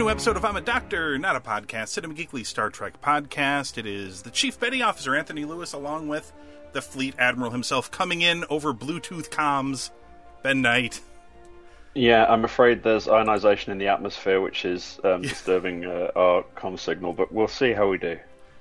[0.00, 3.76] New episode of I'm a Doctor, not a podcast, Cinema Geekly Star Trek podcast.
[3.76, 6.32] It is the Chief Petty Officer Anthony Lewis, along with
[6.72, 9.90] the Fleet Admiral himself, coming in over Bluetooth comms.
[10.42, 11.02] Ben Knight.
[11.92, 16.78] Yeah, I'm afraid there's ionization in the atmosphere, which is um, disturbing uh, our comm
[16.78, 17.12] signal.
[17.12, 18.18] But we'll see how we do.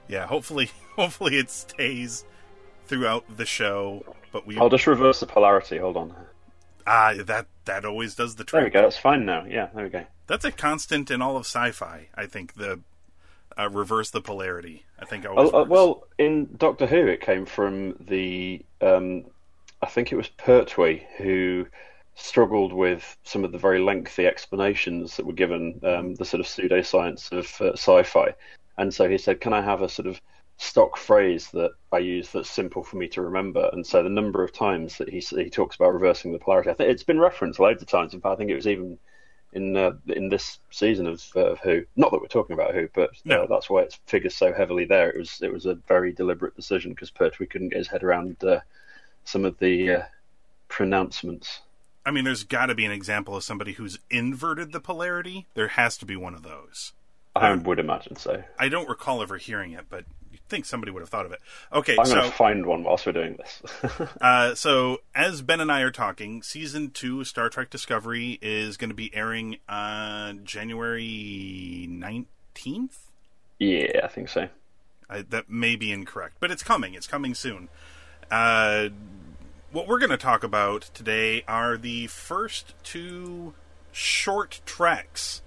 [0.10, 2.26] Yeah, hopefully, hopefully it stays
[2.88, 4.04] throughout the show.
[4.34, 5.78] But we, I'll just reverse the polarity.
[5.78, 6.14] Hold on.
[6.86, 8.60] ah, that that always does the trick.
[8.60, 8.82] There we go.
[8.82, 9.46] That's fine now.
[9.46, 10.06] Yeah, there we go.
[10.30, 12.08] That's a constant in all of sci-fi.
[12.16, 12.80] I think the
[13.58, 14.86] uh, reverse the polarity.
[15.00, 15.70] I think Oh, always uh, works.
[15.70, 18.64] well, in Doctor Who, it came from the.
[18.80, 19.26] Um,
[19.82, 21.66] I think it was Pertwee who
[22.16, 26.46] struggled with some of the very lengthy explanations that were given, um, the sort of
[26.48, 28.34] pseudoscience of uh, sci-fi,
[28.78, 30.22] and so he said, "Can I have a sort of
[30.58, 34.44] stock phrase that I use that's simple for me to remember?" And so the number
[34.44, 37.60] of times that he he talks about reversing the polarity, I think it's been referenced
[37.60, 38.14] loads of times.
[38.14, 39.00] In fact, I think it was even
[39.54, 41.84] in uh, in this season of, uh, of Who.
[41.96, 43.44] Not that we're talking about Who, but No.
[43.44, 45.10] uh, that's why it figures so heavily there.
[45.10, 48.44] It was it was a very deliberate decision because Pertwee couldn't get his head around
[48.44, 48.60] uh,
[49.24, 50.02] some of the uh,
[50.68, 51.62] pronouncements.
[52.06, 55.48] I mean, there's got to be an example of somebody who's inverted the polarity.
[55.54, 56.94] There has to be one of those.
[57.36, 58.44] I would imagine so.
[58.58, 60.06] I don't recall ever hearing it, but
[60.50, 61.40] think somebody would have thought of it.
[61.72, 63.62] Okay, I'm so going to find one whilst we're doing this.
[64.22, 68.78] uh, so as Ben and I are talking, season two of Star Trek Discovery is
[68.78, 73.00] going to be airing on January nineteenth.
[73.60, 74.50] yeah, I think so.
[75.10, 76.94] I, that may be incorrect, but it's coming.
[76.94, 77.70] It's coming soon.
[78.30, 78.90] Uh,
[79.72, 83.54] what we're going to talk about today are the first two
[83.92, 85.42] short treks.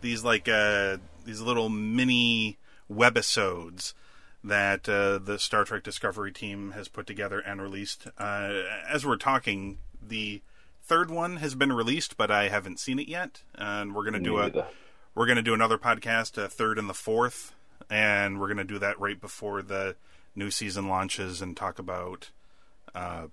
[0.00, 2.58] These like uh, these little mini
[2.90, 3.94] webisodes
[4.44, 8.06] that uh, the Star Trek Discovery team has put together and released.
[8.18, 10.42] Uh, as we're talking, the
[10.82, 14.20] third one has been released, but I haven't seen it yet, and we're going to
[14.20, 14.66] do Me a
[15.18, 17.52] we're to do another podcast, a third and the fourth,
[17.90, 19.96] and we're going to do that right before the
[20.36, 22.30] new season launches and talk about,
[22.94, 23.26] uh,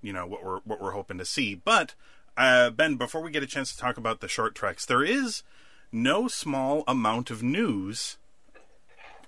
[0.00, 1.56] you know, what we're what we're hoping to see.
[1.56, 1.94] But
[2.36, 5.42] uh, Ben, before we get a chance to talk about the short treks, there is
[5.90, 8.16] no small amount of news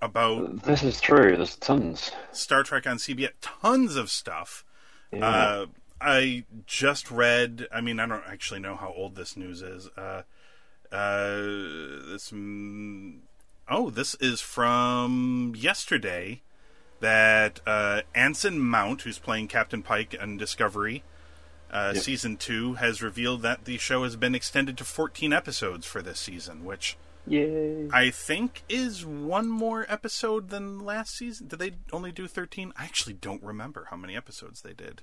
[0.01, 1.37] about This is true.
[1.37, 2.11] There's tons.
[2.33, 3.31] Star Trek on CBS.
[3.41, 4.65] Tons of stuff.
[5.13, 5.27] Yeah.
[5.29, 5.67] Uh,
[6.01, 7.67] I just read.
[7.73, 9.89] I mean, I don't actually know how old this news is.
[9.97, 10.23] Uh,
[10.93, 11.37] uh,
[12.13, 12.33] this.
[13.71, 16.43] Oh, this is from yesterday.
[17.01, 21.05] That uh, Anson Mount, who's playing Captain Pike on Discovery,
[21.71, 22.03] uh, Yep.
[22.03, 26.19] season two, has revealed that the show has been extended to 14 episodes for this
[26.19, 26.97] season, which
[27.31, 27.89] Yay.
[27.93, 31.49] I think is one more episode than last season.
[31.49, 32.73] Did they only do 13?
[32.77, 35.03] I actually don't remember how many episodes they did.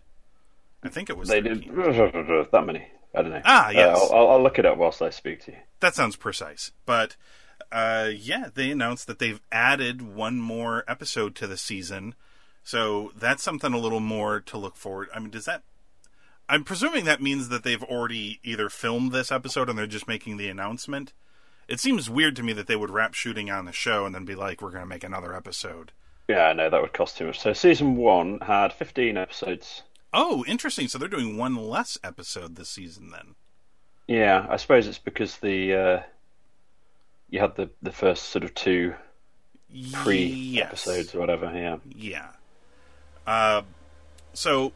[0.84, 1.74] I think it was They 13.
[1.76, 1.76] did
[2.52, 2.88] that many.
[3.14, 3.42] I don't know.
[3.46, 3.98] Ah, yes.
[3.98, 5.58] Uh, I'll, I'll look it up whilst I speak to you.
[5.80, 6.72] That sounds precise.
[6.86, 7.16] But
[7.72, 12.16] uh, yeah, they announced that they've added one more episode to the season.
[12.64, 15.10] So that's something a little more to look forward.
[15.16, 15.64] I mean, does that
[16.48, 20.38] I'm presuming that means that they've already either filmed this episode and they're just making
[20.38, 21.12] the announcement.
[21.68, 24.26] It seems weird to me that they would wrap shooting on the show and then
[24.26, 25.92] be like, "We're going to make another episode."
[26.28, 27.40] Yeah, no, that would cost too much.
[27.40, 29.84] So season one had 15 episodes.
[30.14, 30.88] Oh, interesting.
[30.88, 33.36] So they're doing one less episode this season then.
[34.08, 36.00] Yeah, I suppose it's because the uh,
[37.30, 38.94] you had the the first sort of two
[39.94, 40.68] pre Yes.
[40.68, 41.52] episodes or whatever.
[41.54, 42.30] Yeah, Yeah.
[43.28, 43.64] Uh,
[44.34, 44.72] so,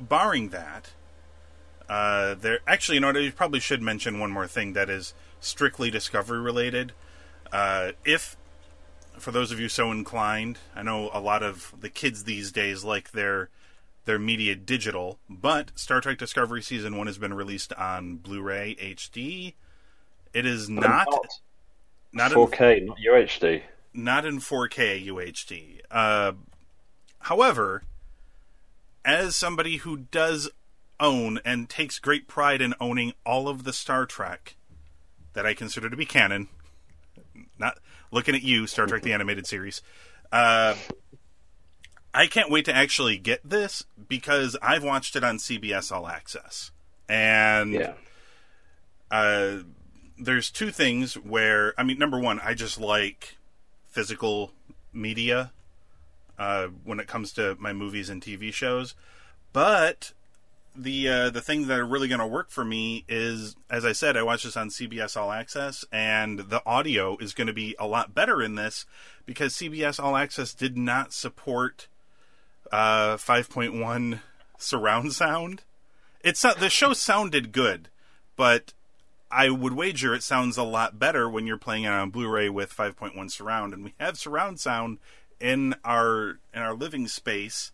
[0.00, 0.90] barring that,
[1.88, 5.14] uh, there actually, you know, what, I probably should mention one more thing that is
[5.40, 6.92] strictly Discovery related.
[7.52, 8.36] Uh, if,
[9.18, 12.84] for those of you so inclined, I know a lot of the kids these days
[12.84, 13.50] like their
[14.04, 19.54] their media digital, but Star Trek Discovery season one has been released on Blu-ray HD.
[20.32, 21.08] It is not
[22.12, 23.62] not in 4K, not UHD.
[23.92, 25.80] not in 4K UHD.
[25.90, 26.32] Uh,
[27.20, 27.82] however,
[29.04, 30.50] as somebody who does
[31.00, 34.56] own and takes great pride in owning all of the Star Trek
[35.36, 36.48] that I consider to be canon,
[37.58, 37.78] not
[38.10, 39.82] looking at you, Star Trek the Animated Series.
[40.32, 40.74] Uh,
[42.14, 46.70] I can't wait to actually get this because I've watched it on CBS All Access,
[47.06, 47.92] and Yeah.
[49.10, 49.58] uh,
[50.18, 53.36] there's two things where I mean, number one, I just like
[53.90, 54.52] physical
[54.94, 55.52] media
[56.38, 58.94] uh, when it comes to my movies and TV shows,
[59.52, 60.12] but
[60.78, 63.92] the uh, the thing that are really going to work for me is, as I
[63.92, 67.74] said, I watched this on CBS All Access, and the audio is going to be
[67.78, 68.86] a lot better in this
[69.24, 71.88] because CBS All Access did not support
[72.72, 74.20] uh, 5.1
[74.58, 75.62] surround sound.
[76.22, 77.88] It's not, the show sounded good,
[78.36, 78.72] but
[79.30, 82.74] I would wager it sounds a lot better when you're playing it on Blu-ray with
[82.74, 84.98] 5.1 surround, and we have surround sound
[85.40, 87.72] in our in our living space.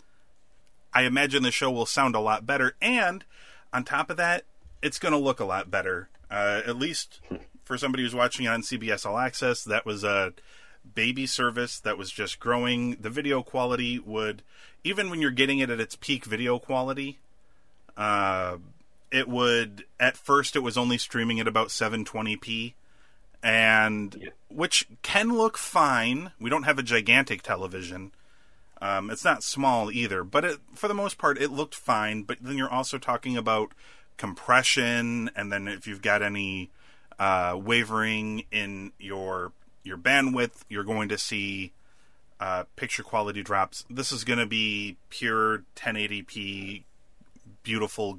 [0.95, 3.25] I imagine the show will sound a lot better, and
[3.73, 4.45] on top of that,
[4.83, 6.09] it's going to look a lot better.
[6.31, 7.21] Uh, at least
[7.65, 10.33] for somebody who's watching on CBS All Access, that was a
[10.95, 12.97] baby service that was just growing.
[13.01, 14.43] The video quality would,
[14.83, 17.19] even when you're getting it at its peak video quality,
[17.97, 18.57] uh,
[19.11, 22.73] it would at first it was only streaming at about 720p
[23.43, 24.31] and Yeah.
[24.49, 28.13] which can look fine we don't have a gigantic television
[28.83, 32.37] um, it's not small either but it, for the most part it looked fine but
[32.41, 33.73] then you're also talking about
[34.19, 36.71] compression and then if you've got any
[37.19, 39.53] uh, wavering in your
[39.83, 41.73] your bandwidth you're going to see
[42.41, 46.83] uh, picture quality drops this is going to be pure 1080p
[47.63, 48.19] beautiful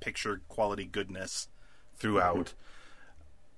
[0.00, 1.48] picture quality goodness
[1.96, 2.54] throughout.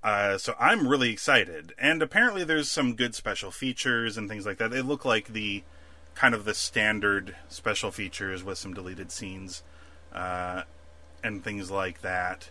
[0.03, 4.59] Uh, so I'm really excited, and apparently there's some good special features and things like
[4.59, 4.73] that.
[4.73, 5.63] They look like the
[6.15, 9.63] kind of the standard special features with some deleted scenes
[10.13, 10.63] uh,
[11.23, 12.51] and things like that.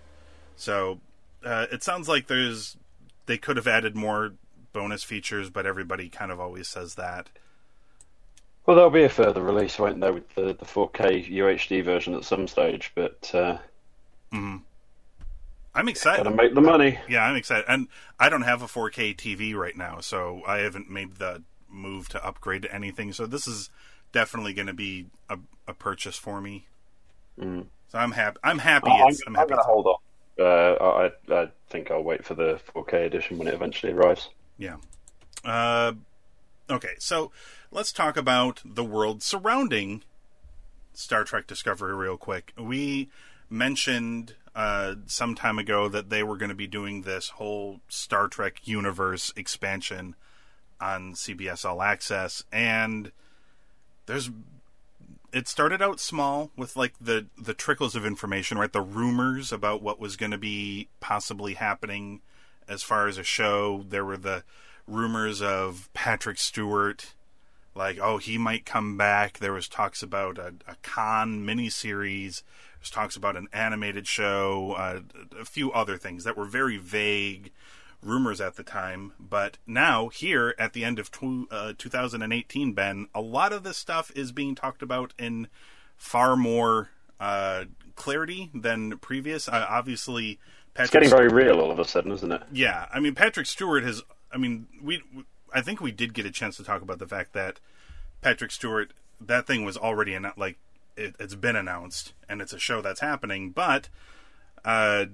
[0.56, 1.00] So
[1.44, 2.78] uh, it sounds like there's
[3.26, 4.34] they could have added more
[4.74, 7.30] bonus features, but everybody kind of always says that.
[8.66, 12.24] Well, there'll be a further release, won't there, with the, the 4K UHD version at
[12.24, 13.58] some stage, but uh,
[15.74, 16.24] I'm excited.
[16.24, 17.00] gotta make the money.
[17.08, 17.66] Yeah, I'm excited.
[17.68, 17.88] And
[18.20, 22.26] I don't have a 4K TV right now, so I haven't made the move to
[22.26, 23.14] upgrade to anything.
[23.14, 23.70] So this is
[24.12, 25.38] definitely going to be a,
[25.68, 26.66] a purchase for me.
[27.40, 28.38] So I'm happy.
[28.44, 28.90] I'm happy.
[28.92, 29.50] I'm, It's, I'm I'm happy.
[29.50, 29.96] going to hold on.
[30.40, 34.30] Uh, I, I think I'll wait for the 4K edition when it eventually arrives.
[34.58, 34.78] Yeah.
[35.44, 35.94] Uh,
[36.70, 37.32] okay, so
[37.72, 40.04] let's talk about the world surrounding
[40.94, 42.54] Star Trek Discovery real quick.
[42.58, 43.10] We
[43.50, 48.28] mentioned uh, some time ago that they were going to be doing this whole Star
[48.28, 50.16] Trek universe expansion
[50.82, 53.12] on CBS All Access, and
[54.08, 54.30] there's
[55.32, 58.72] it started out small with like the the trickles of information, right?
[58.72, 62.22] The rumors about what was going to be possibly happening
[62.68, 63.86] as far as a show.
[63.88, 64.44] There were the
[64.88, 67.14] rumors of Patrick Stewart,
[67.76, 69.40] like oh he might come back.
[69.40, 72.44] There was talks about a, a Khan miniseries.
[72.80, 75.02] There's talks about an animated show, uh,
[75.40, 77.52] a few other things that were very vague
[78.02, 79.14] rumors at the time.
[79.20, 83.78] But now, here at the end of tw- uh, 2018, Ben, a lot of this
[83.78, 85.48] stuff is being talked about in
[85.98, 89.48] far more uh, clarity than previous.
[89.48, 90.40] Uh, obviously,
[90.74, 92.42] Patrick It's getting very real all of a sudden, isn't it?
[92.52, 94.02] yeah, I mean Patrick Stewart has.
[94.32, 95.02] I mean we.
[95.54, 97.60] I think we did get a chance to talk about the fact that
[98.22, 98.94] Patrick Stewart.
[99.20, 100.58] That thing was already in like
[100.98, 103.90] it, it's been announced and it's a show that's happening, but
[104.66, 105.06] uh,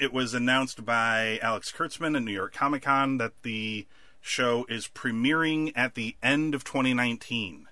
[0.00, 3.86] it was announced by Alex Kurtzman at New York Comic Con that the
[4.20, 7.68] show is premiering at the end of 2019.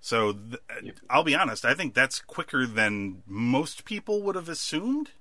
[0.00, 5.12] So th- I'll be honest, I think that's quicker than most people would have assumed.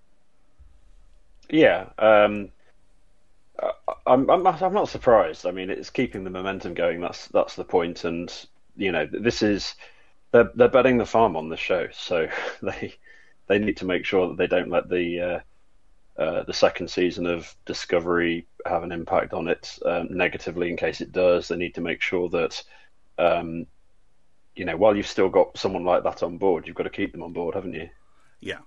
[1.49, 1.89] Yeah.
[1.97, 2.51] Um,
[4.05, 5.45] I'm, I'm, not- I'm not surprised.
[5.45, 6.99] I mean, it's keeping the momentum going.
[7.01, 8.03] That's that's the point.
[8.03, 8.33] And
[8.75, 9.75] you know, this is
[10.31, 12.27] they're they're betting the farm on the show, so
[12.61, 12.95] they
[13.47, 15.39] they need to make sure that they don't let the uh,
[16.17, 20.69] uh, the second season of Discovery have an impact on it um, negatively.
[20.69, 22.63] In case it does, they need to make sure that
[23.17, 23.65] um,
[24.55, 27.11] you know while you've still got someone like that on board, you've got to keep
[27.11, 27.89] them on board, haven't you?
[28.39, 28.59] Yeah.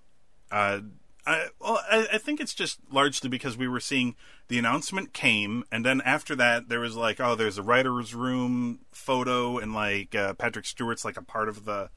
[0.51, 0.81] Uh,
[1.27, 4.15] I, well, I, I think it's just largely because we were seeing
[4.49, 8.81] the announcement came, and then after that, there was like, oh, there's a writer's room
[8.93, 11.91] photo, and like uh, Patrick Stewart's like a part of the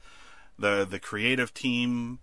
[0.58, 2.18] the the creative team.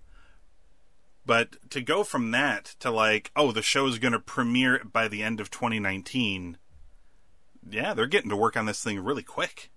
[1.28, 5.10] But to go from that to like, oh, the show is going to premiere by
[5.10, 6.58] the end of 2019.
[7.70, 9.70] Yeah, they're getting to work on this thing really quick.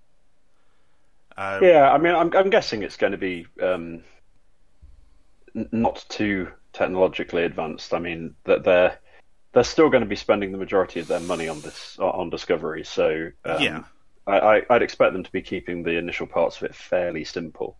[1.36, 4.04] Uh, Yeah, I mean, I'm, I'm guessing it's going to be um,
[5.54, 7.92] not too technologically advanced.
[7.92, 8.98] I mean, that they're
[9.52, 12.84] they're still going to be spending the majority of their money on this on Discovery.
[12.84, 13.82] So um, Yeah.
[14.28, 17.76] I, I'd expect them to be keeping the initial parts of it fairly simple.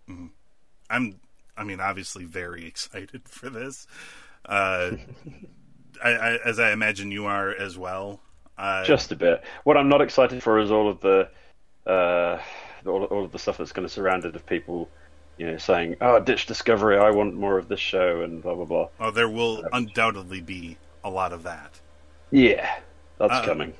[0.88, 1.20] I'm,
[1.56, 3.86] I mean, obviously very excited for this.
[4.46, 4.92] Uh,
[6.04, 8.20] I, I, as I imagine you are as well.
[8.56, 9.42] Uh, Just a bit.
[9.64, 11.28] What I'm not excited for is all of the
[11.86, 12.38] uh,
[12.86, 14.88] all, all of the stuff that's going to surround it of people,
[15.38, 16.98] you know, saying, "Oh, ditch Discovery.
[16.98, 18.88] I want more of this show," and blah blah blah.
[19.00, 21.80] oh, there will undoubtedly be a lot of that.
[22.30, 22.70] Yeah,
[23.18, 23.72] that's Uh, coming.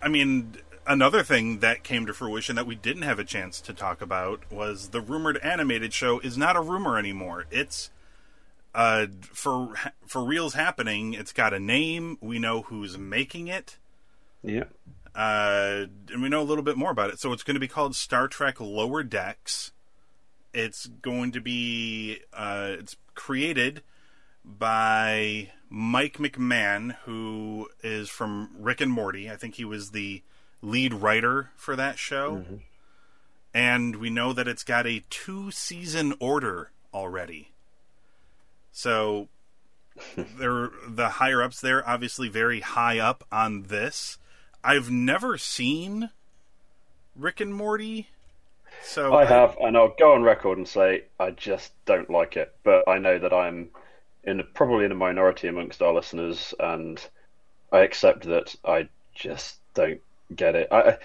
[0.00, 0.54] I mean,
[0.86, 4.50] another thing that came to fruition that we didn't have a chance to talk about
[4.50, 7.46] was the rumored animated show is not a rumor anymore.
[7.50, 7.90] It's
[8.74, 9.74] uh for
[10.06, 11.14] for reals happening.
[11.14, 12.18] It's got a name.
[12.20, 13.78] We know who's making it.
[14.42, 14.64] Yeah.
[15.14, 17.20] Uh, and we know a little bit more about it.
[17.20, 19.72] So it's going to be called Star Trek Lower Decks.
[20.54, 23.82] It's going to be uh, it's created
[24.44, 29.30] by Mike McMahon, who is from Rick and Morty.
[29.30, 30.22] I think he was the
[30.62, 32.36] lead writer for that show.
[32.36, 32.56] Mm-hmm.
[33.54, 37.50] And we know that it's got a two season order already.
[38.70, 39.28] So
[40.16, 44.18] they're the higher ups there obviously very high up on this.
[44.64, 46.10] I've never seen
[47.16, 48.08] Rick and Morty.
[48.82, 52.54] So I have, and I'll go on record and say I just don't like it.
[52.64, 53.68] But I know that I'm
[54.24, 57.04] in a, probably in a minority amongst our listeners, and
[57.70, 60.00] I accept that I just don't
[60.36, 60.68] get it.
[60.70, 60.98] I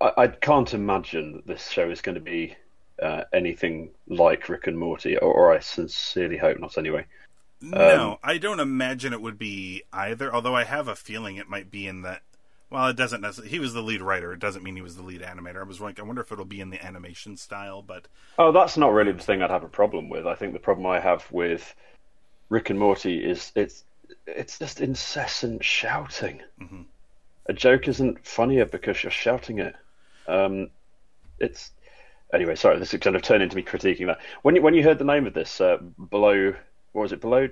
[0.00, 2.56] I, I can't imagine that this show is going to be
[3.02, 6.78] uh, anything like Rick and Morty, or, or I sincerely hope not.
[6.78, 7.06] Anyway,
[7.60, 10.32] No, I don't imagine it would be either.
[10.32, 12.22] Although I have a feeling it might be in that.
[12.70, 13.50] Well, it doesn't necessarily.
[13.50, 14.32] He was the lead writer.
[14.32, 15.60] It doesn't mean he was the lead animator.
[15.60, 17.82] I was like, I wonder if it'll be in the animation style.
[17.82, 20.26] But oh, that's not really the thing I'd have a problem with.
[20.26, 21.74] I think the problem I have with
[22.50, 23.84] Rick and Morty is it's
[24.26, 26.42] it's just incessant shouting.
[27.48, 29.74] A joke isn't funnier because you're shouting it.
[30.26, 30.68] Um,
[31.38, 31.70] it's
[32.32, 32.54] anyway.
[32.56, 34.18] Sorry, this is kind of turned into me critiquing that.
[34.42, 35.78] When you when you heard the name of this, uh,
[36.10, 36.54] below
[36.92, 37.20] what was it?
[37.20, 37.48] Below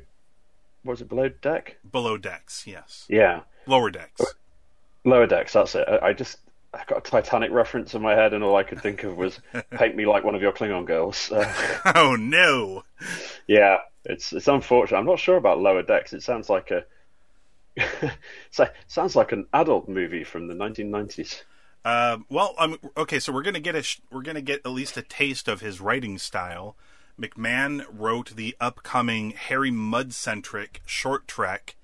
[0.83, 1.09] what was it?
[1.09, 1.79] Below deck?
[1.91, 4.21] below decks, yes, Yeah, lower decks.
[5.05, 5.55] lower decks.
[5.55, 5.87] That's it.
[5.89, 6.39] I, I just
[6.75, 9.41] I got a Titanic reference in my head, and all I could think of was
[9.71, 11.33] paint me like one of your Klingon girls.
[11.95, 12.85] Oh no!
[13.47, 14.99] Yeah, it's it's unfortunate.
[14.99, 16.13] I'm not sure about Lower Decks.
[16.13, 16.85] It sounds like a
[18.51, 21.43] so, sounds like an adult movie from the 1990s.
[21.85, 25.03] Uh, well, um, okay, so we're gonna get a we're gonna get at least a
[25.03, 26.75] taste of his writing style.
[27.21, 31.77] McMahon wrote the upcoming Harry Mudd centric short trek.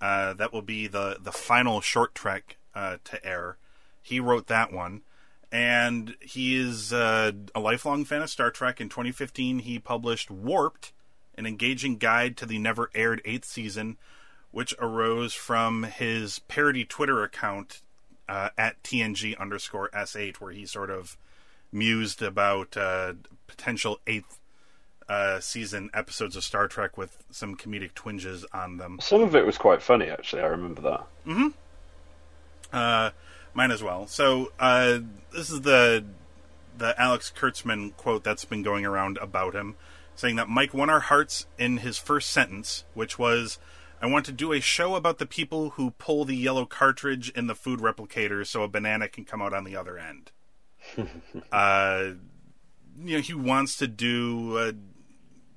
[0.00, 3.56] Uh, that will be the the final short trek uh, to air.
[4.02, 5.02] He wrote that one,
[5.50, 8.80] and he is uh, a lifelong fan of Star Trek.
[8.80, 10.92] In 2015, he published Warped,
[11.36, 13.96] an engaging guide to the never aired eighth season,
[14.58, 17.80] which arose from his parody Twitter account
[18.28, 21.16] uh, at TNG underscore S8, where he sort of
[21.70, 23.12] mused about uh,
[23.46, 24.40] potential eighth
[25.08, 28.98] uh, season episodes of Star Trek with some comedic twinges on them.
[29.00, 30.42] Some of it was quite funny, actually.
[30.42, 31.06] I remember that.
[31.24, 31.48] Mm-hmm.
[32.72, 33.10] Uh,
[33.54, 34.08] mine as well.
[34.08, 34.98] So uh,
[35.32, 36.04] this is the
[36.76, 39.76] the Alex Kurtzman quote that's been going around about him,
[40.16, 43.60] saying that Mike won our hearts in his first sentence, which was,
[44.00, 47.46] "I want to do a show about the people who pull the yellow cartridge in
[47.46, 50.30] the food replicator so a banana can come out on the other end."
[51.52, 52.10] uh,
[53.00, 54.72] you know, he wants to do a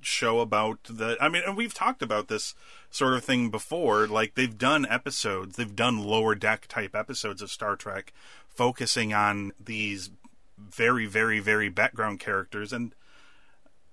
[0.00, 1.16] show about the.
[1.20, 2.54] I mean, and we've talked about this
[2.90, 4.06] sort of thing before.
[4.06, 8.12] Like they've done episodes, they've done lower deck type episodes of Star Trek,
[8.48, 10.10] focusing on these
[10.58, 12.94] very, very, very background characters, and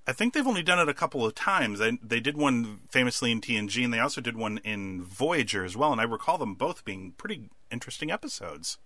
[0.09, 1.77] I think they've only done it a couple of times.
[1.79, 5.77] They they did one famously in TNG, and they also did one in Voyager as
[5.77, 5.91] well.
[5.91, 8.79] And I recall them both being pretty interesting episodes.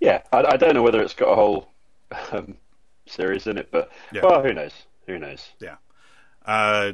[0.00, 1.70] Yeah, I, I don't know whether it's got a whole
[2.32, 2.56] um,
[3.06, 4.22] series in it, but Yeah.
[4.24, 4.72] well, who knows?
[5.06, 5.50] Who knows?
[5.60, 5.76] Yeah.
[6.44, 6.92] Uh,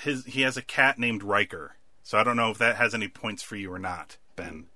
[0.00, 3.08] his he has a cat named Riker, so I don't know if that has any
[3.08, 4.68] points for you or not, Ben.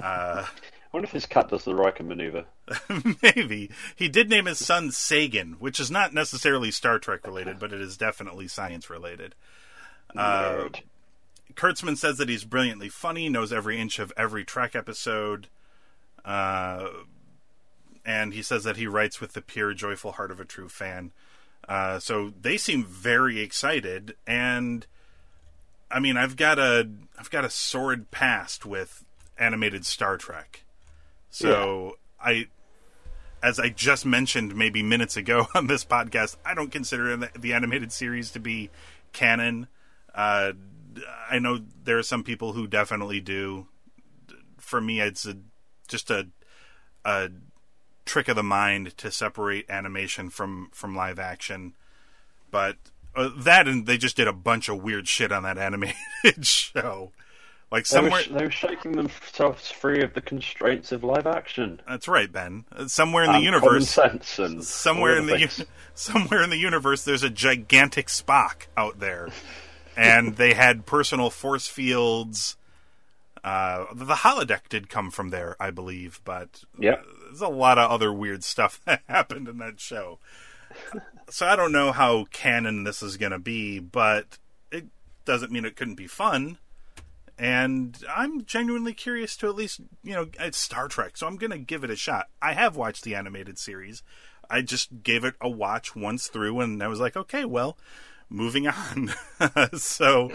[0.00, 0.44] Uh,
[0.92, 2.44] wonder if his cat does the Riker maneuver.
[3.22, 7.72] maybe he did name his son Sagan, which is not necessarily Star Trek related, but
[7.72, 9.34] it is definitely science related.
[10.16, 10.68] Uh,
[11.54, 15.48] Kurtzman says that he's brilliantly funny, knows every inch of every Trek episode,
[16.24, 16.88] uh,
[18.04, 21.12] and he says that he writes with the pure, joyful heart of a true fan.
[21.68, 24.86] Uh, so they seem very excited, and
[25.90, 29.04] I mean, I've got a I've got a sordid past with
[29.38, 30.64] animated Star Trek,
[31.30, 32.48] so I
[33.42, 37.52] as I just mentioned maybe minutes ago on this podcast, I don't consider the, the
[37.52, 38.70] animated series to be
[39.12, 39.68] canon.
[40.14, 40.52] Uh,
[41.30, 43.66] I know there are some people who definitely do.
[44.58, 45.36] For me, it's a,
[45.88, 46.28] just a,
[47.04, 47.30] a
[48.04, 51.74] trick of the mind to separate animation from from live action.
[52.50, 52.76] But
[53.14, 55.58] uh, that and they just did a bunch of weird shit on that
[56.24, 57.12] animated show.
[57.70, 61.80] Like somewhere they were, they were shaking themselves free of the constraints of live action.
[61.88, 62.64] That's right, Ben.
[62.74, 67.22] Uh, somewhere in the universe, sense and somewhere in the somewhere in the universe, there's
[67.22, 69.28] a gigantic Spock out there,
[69.96, 72.56] and they had personal force fields.
[73.44, 77.78] Uh, the holodeck did come from there, I believe, but yeah, uh, there's a lot
[77.78, 80.18] of other weird stuff that happened in that show.
[81.28, 84.38] so I don't know how canon this is going to be, but
[84.72, 84.86] it
[85.24, 86.58] doesn't mean it couldn't be fun
[87.40, 91.52] and I'm genuinely curious to at least, you know, it's Star Trek, so I'm going
[91.52, 92.28] to give it a shot.
[92.42, 94.02] I have watched the animated series.
[94.50, 97.78] I just gave it a watch once through, and I was like, okay, well,
[98.28, 99.14] moving on.
[99.74, 100.30] so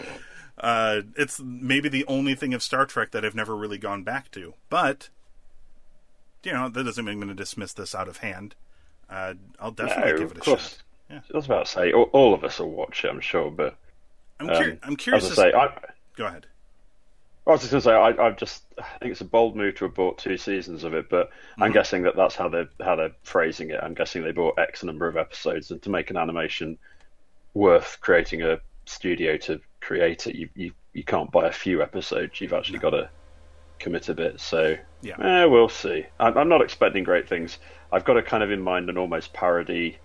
[0.57, 4.31] uh, it's maybe the only thing of Star Trek that I've never really gone back
[4.31, 4.55] to.
[4.71, 5.09] But,
[6.41, 8.55] you know, that doesn't mean I'm going to dismiss this out of hand.
[9.11, 10.69] Uh, I'll definitely no, give it a course.
[10.69, 10.83] shot.
[11.11, 11.19] Yeah.
[11.31, 13.77] I was about to say, all, all, of us will watch it, I'm sure, but.
[14.39, 15.29] I'm, curi- um, I'm curious.
[15.29, 15.69] As I say, I,
[16.17, 16.47] go ahead.
[17.47, 19.75] I was just going to say, I, I just I think it's a bold move
[19.75, 21.63] to have bought two seasons of it, but mm-hmm.
[21.63, 23.79] I'm guessing that that's how they how they're phrasing it.
[23.81, 26.77] I'm guessing they bought X number of episodes, and to make an animation
[27.53, 32.41] worth creating a studio to create it, you you, you can't buy a few episodes.
[32.41, 32.89] You've actually no.
[32.89, 33.09] got to
[33.77, 34.39] commit a bit.
[34.39, 36.05] So yeah, eh, we'll see.
[36.19, 37.59] I'm, I'm, not expecting great things.
[37.91, 39.99] I've got a kind of in mind an almost parody,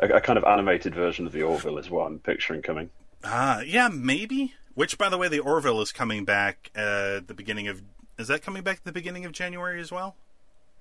[0.00, 2.90] a, a kind of animated version of the Orville is what I'm picturing coming.
[3.24, 4.54] Ah, uh, yeah, maybe.
[4.76, 7.82] Which, by the way, the Orville is coming back at the beginning of.
[8.18, 10.14] Is that coming back at the beginning of January as well?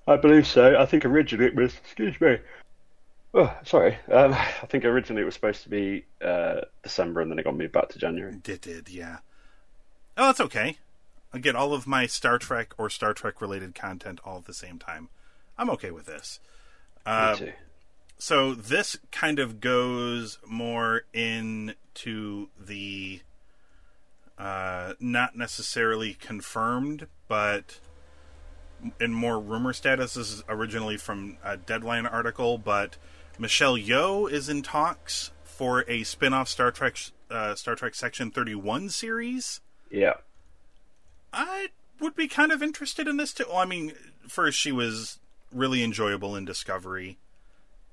[0.07, 0.77] I believe so.
[0.77, 1.73] I think originally it was.
[1.83, 2.37] Excuse me.
[3.33, 3.97] Oh, sorry.
[4.11, 7.55] Um, I think originally it was supposed to be uh, December, and then it got
[7.55, 8.35] moved back to January.
[8.45, 9.17] It did, yeah.
[10.17, 10.77] Oh, that's okay.
[11.33, 14.53] I get all of my Star Trek or Star Trek related content all at the
[14.53, 15.09] same time.
[15.57, 16.39] I'm okay with this.
[17.05, 17.53] Uh, Me too.
[18.17, 23.21] So this kind of goes more into the
[24.37, 27.79] uh, not necessarily confirmed, but
[28.99, 30.13] in more rumor status.
[30.15, 32.97] This is originally from a Deadline article, but
[33.39, 36.97] Michelle Yeoh is in talks for a spin-off Star Trek
[37.29, 39.61] uh, Star Trek Section 31 series.
[39.89, 40.15] Yeah.
[41.33, 41.69] I
[41.99, 43.45] would be kind of interested in this too.
[43.47, 43.93] Well, I mean,
[44.27, 45.19] first she was
[45.51, 47.17] really enjoyable in Discovery,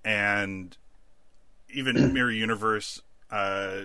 [0.05, 0.77] and
[1.73, 3.83] even Mirror Universe uh,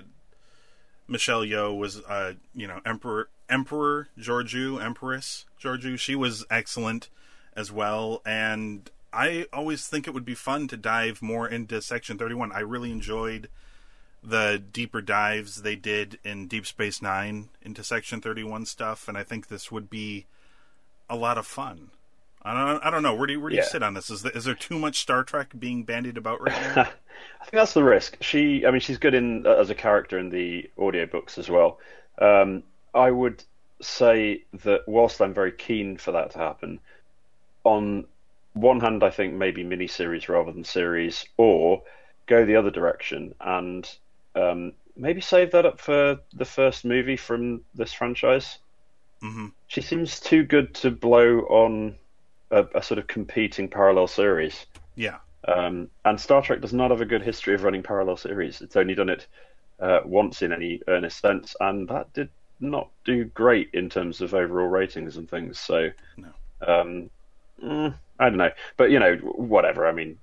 [1.08, 5.98] Michelle Yeoh was, uh, you know, Emperor Emperor Georgiou, Empress Georgiou.
[5.98, 7.10] She was excellent
[7.56, 12.18] as well, and I always think it would be fun to dive more into Section
[12.18, 12.52] Thirty One.
[12.52, 13.50] I really enjoyed
[14.24, 19.18] the deeper dives they did in Deep Space Nine into Section Thirty One stuff, and
[19.18, 20.26] I think this would be
[21.10, 21.92] a lot of fun.
[22.48, 23.14] I don't, I don't know.
[23.14, 23.64] Where do you, where do yeah.
[23.64, 24.10] you sit on this?
[24.10, 26.82] Is, is there too much Star Trek being bandied about right now?
[27.42, 28.18] I think that's the risk.
[28.22, 31.80] She, I mean, she's good in uh, as a character in the audiobooks as well.
[32.20, 33.44] Um, I would
[33.82, 36.80] say that whilst I'm very keen for that to happen,
[37.64, 38.06] on
[38.54, 41.84] one hand, I think maybe miniseries rather than series, or
[42.28, 43.90] go the other direction and
[44.36, 48.58] um, maybe save that up for the first movie from this franchise.
[49.24, 49.48] Mm-hmm.
[49.68, 51.96] She seems too good to blow on
[52.52, 54.66] a, a sort of competing parallel series.
[54.96, 55.18] Yeah.
[55.48, 58.62] Um, and Star Trek does not have a good history of running parallel series.
[58.62, 59.28] It's only done it
[59.80, 62.30] uh, once in any earnest sense, and that did
[62.60, 65.60] not do great in terms of overall ratings and things.
[65.60, 66.28] So, no.
[66.68, 67.10] um,
[67.64, 69.88] mm, I don't know, but you know, whatever.
[69.88, 70.18] I mean,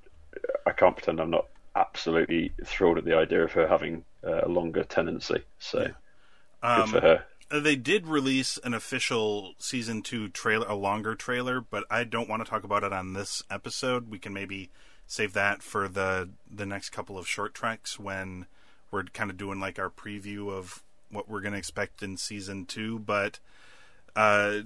[0.67, 4.49] I can't pretend I'm not absolutely thrilled at the idea of her having uh, a
[4.49, 5.43] longer tenancy.
[5.59, 5.89] So,
[6.63, 6.75] yeah.
[6.75, 7.25] um, good for her.
[7.55, 12.29] Uh, they did release an official season two trailer, a longer trailer, but I don't
[12.29, 14.11] want to talk about it on this episode.
[14.11, 14.71] We can maybe
[15.07, 18.47] save that for the the next couple of short treks when
[18.91, 22.67] we're kind of doing like our preview of what we're going to expect in season
[22.67, 22.99] two.
[22.99, 23.39] But
[24.17, 24.63] uh,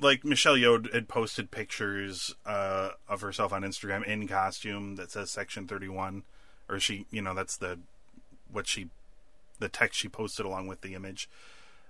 [0.00, 5.32] like Michelle Yeoh had posted pictures uh, of herself on Instagram in costume that says
[5.32, 6.22] Section Thirty One,
[6.68, 7.80] or she, you know, that's the
[8.52, 8.88] what she
[9.58, 11.28] the text she posted along with the image.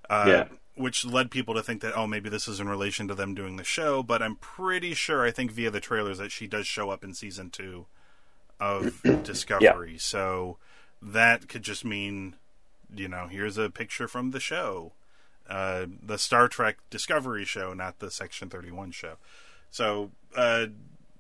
[0.09, 0.49] Uh, yeah.
[0.75, 3.57] Which led people to think that oh maybe this is in relation to them doing
[3.57, 6.91] the show, but I'm pretty sure I think via the trailers that she does show
[6.91, 7.87] up in season two
[8.59, 9.93] of Discovery.
[9.93, 9.99] Yeah.
[9.99, 10.59] So
[11.03, 12.37] that could just mean
[12.95, 14.93] you know here's a picture from the show,
[15.49, 19.17] uh, the Star Trek Discovery show, not the Section Thirty One show.
[19.71, 20.67] So uh,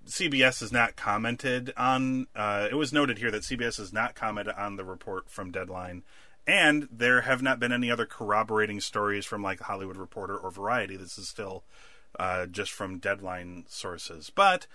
[0.06, 2.26] CBS has not commented on.
[2.34, 6.02] Uh, it was noted here that CBS has not commented on the report from Deadline,
[6.46, 10.96] and there have not been any other corroborating stories from like Hollywood Reporter or Variety.
[10.96, 11.64] This is still
[12.18, 14.30] uh, just from Deadline sources.
[14.34, 14.66] But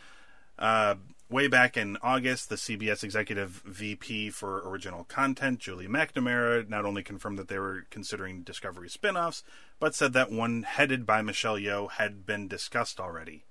[0.57, 0.95] uh,
[1.29, 7.03] way back in August, the CBS executive VP for original content, Julie McNamara, not only
[7.03, 9.43] confirmed that they were considering Discovery spin offs,
[9.79, 13.43] but said that one headed by Michelle Yeoh had been discussed already.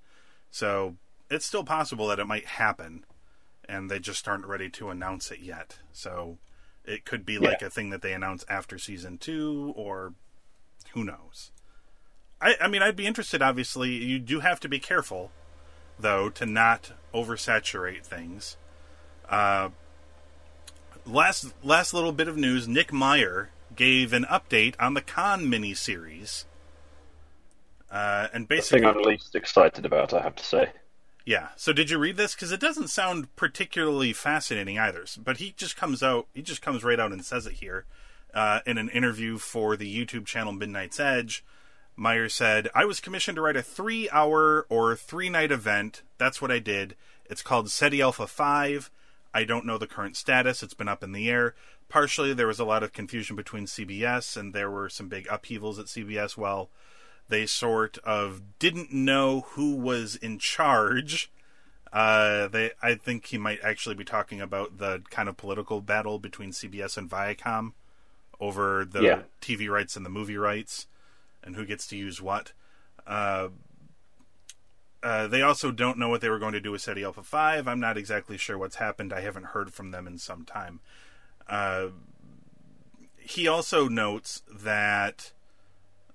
[0.49, 0.95] So
[1.29, 3.05] it's still possible that it might happen,
[3.69, 5.77] and they just aren't ready to announce it yet.
[5.93, 6.37] So
[6.87, 7.67] it could be like Yeah.
[7.67, 10.13] a thing that they announce after season two, or
[10.93, 11.51] who knows.
[12.41, 13.41] I, I mean, I'd be interested.
[13.41, 15.31] Obviously, you do have to be careful,
[15.99, 18.57] though, to not oversaturate things.
[19.27, 19.69] Uh,
[21.05, 26.45] last last little bit of news: Nick Meyer gave an update on the Khan miniseries,
[27.91, 30.69] uh, and basically, The basically, thing I'm least excited about, I have to say.
[31.27, 31.49] Yeah.
[31.57, 32.33] So did you read this?
[32.33, 35.03] Because it doesn't sound particularly fascinating either.
[35.21, 36.27] But he just comes out.
[36.33, 37.83] He just comes right out and says it here
[38.33, 41.43] uh, in an interview for the YouTube channel Midnight's Edge.
[41.97, 46.01] Meyer said, "I was commissioned to write a three-hour or three-night event.
[46.17, 46.95] That's what I did.
[47.29, 48.89] It's called Ceti Alpha Five.
[49.33, 50.63] I don't know the current status.
[50.63, 51.55] It's been up in the air.
[51.89, 55.77] Partially, there was a lot of confusion between CBS, and there were some big upheavals
[55.77, 56.37] at CBS.
[56.37, 56.69] Well."
[57.29, 61.31] They sort of didn't know who was in charge.
[61.91, 66.19] Uh, they, I think he might actually be talking about the kind of political battle
[66.19, 67.73] between CBS and Viacom
[68.39, 69.21] over the Yeah.
[69.41, 70.87] TV rights and the movie rights,
[71.43, 72.51] and who gets to use what.
[73.05, 73.49] Uh,
[75.03, 77.67] uh, they also don't know what they were going to do with Ceti Alpha 5.
[77.67, 79.13] I'm not exactly sure what's happened.
[79.13, 80.79] I haven't heard from them in some time.
[81.47, 81.87] Uh,
[83.17, 85.31] he also notes that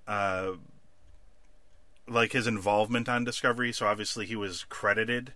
[0.07, 0.53] uh,
[2.09, 3.73] like his involvement on Discovery.
[3.73, 5.33] So obviously he was credited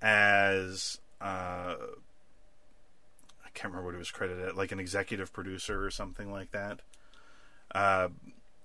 [0.00, 5.90] as uh, I can't remember what he was credited, at, like an executive producer or
[5.90, 6.80] something like that.
[7.74, 8.08] Uh,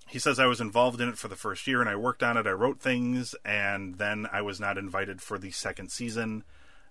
[0.07, 2.37] he says I was involved in it for the first year and I worked on
[2.37, 2.45] it.
[2.45, 6.43] I wrote things, and then I was not invited for the second season.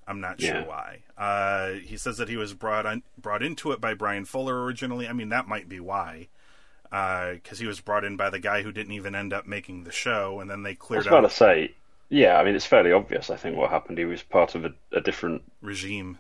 [0.07, 1.05] I'm not sure why.
[1.17, 5.07] Uh, he says that he was brought on, brought into it by Bryan Fuller originally.
[5.07, 6.29] I mean, that might be why
[6.93, 9.93] because he was brought in by the guy who didn't even end up making the
[9.93, 11.07] show, and then they cleared.
[11.07, 11.75] I was about to say,
[12.11, 13.97] yeah, I mean, it's fairly obvious, I think, what happened.
[13.97, 16.19] He was part of a, a different regime.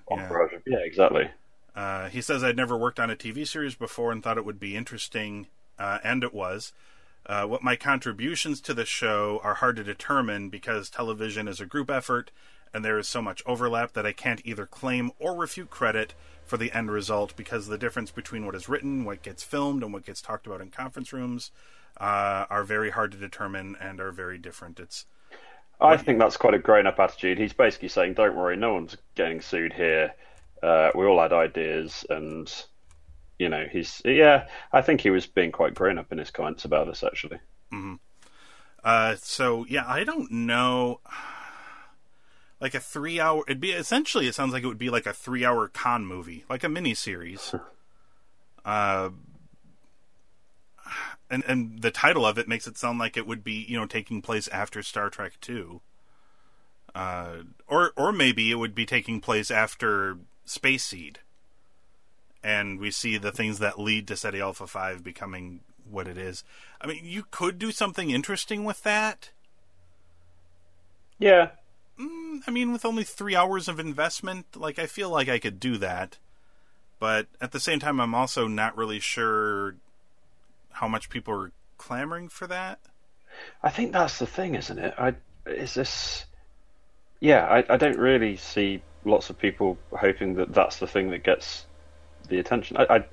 [0.64, 0.78] Yeah.
[0.78, 1.30] Yeah, exactly.
[1.76, 4.58] Uh, he says I'd never worked on a TV series before and thought it would
[4.58, 5.46] be interesting,
[5.78, 6.72] uh, and it was.
[7.26, 11.66] Uh, what my contributions to the show are hard to determine because television is a
[11.66, 12.30] group effort,
[12.72, 16.56] and there is so much overlap that I can't either claim or refute credit for
[16.56, 20.04] the end result because the difference between what is written, what gets filmed, and what
[20.04, 21.50] gets talked about in conference rooms
[21.98, 24.80] uh, are very hard to determine and are very different.
[24.80, 25.06] It's
[25.80, 27.38] I think that's quite a grown up attitude.
[27.38, 30.14] He's basically saying, don't worry, no one's getting sued here.
[30.62, 32.52] Uh, we all had ideas, and,
[33.38, 36.64] you know, he's, yeah, I think he was being quite grown up in his comments
[36.64, 37.40] about this, actually.
[38.84, 41.00] Uh, so yeah, I don't know.
[42.62, 44.28] Like a three hour, it'd be essentially.
[44.28, 46.94] It sounds like it would be like a three hour Khan movie, like a mini
[46.94, 47.52] series.
[48.64, 49.10] uh,
[51.28, 53.86] and and the title of it makes it sound like it would be you know
[53.86, 55.80] taking place after Star Trek Two.
[56.94, 61.18] Uh, or or maybe it would be taking place after Space Seed.
[62.44, 66.44] And we see the things that lead to Ceti Alpha Five becoming what it is.
[66.80, 69.30] I mean, you could do something interesting with that.
[71.18, 71.50] Yeah,
[71.98, 75.78] I mean, with only three hours of investment, like I feel like I could do
[75.78, 76.18] that.
[76.98, 79.76] But at the same time, I'm also not really sure
[80.70, 82.78] how much people are clamoring for that.
[83.62, 84.94] I think that's the thing, isn't it?
[84.96, 85.14] I
[85.46, 86.24] is this.
[87.20, 91.24] Yeah, I, I don't really see lots of people hoping that that's the thing that
[91.24, 91.66] gets
[92.28, 92.76] the attention.
[92.76, 93.04] I, I,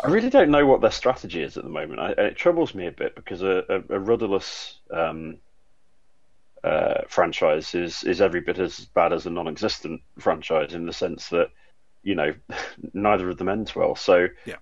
[0.00, 2.00] I really don't know what their strategy is at the moment.
[2.00, 5.38] I, it troubles me a bit because a, a, a rudderless um,
[6.64, 11.28] uh, franchise is is every bit as bad as a non-existent franchise in the sense
[11.28, 11.50] that
[12.02, 12.34] you know
[12.94, 13.94] neither of them ends well.
[13.96, 14.56] So Yeah.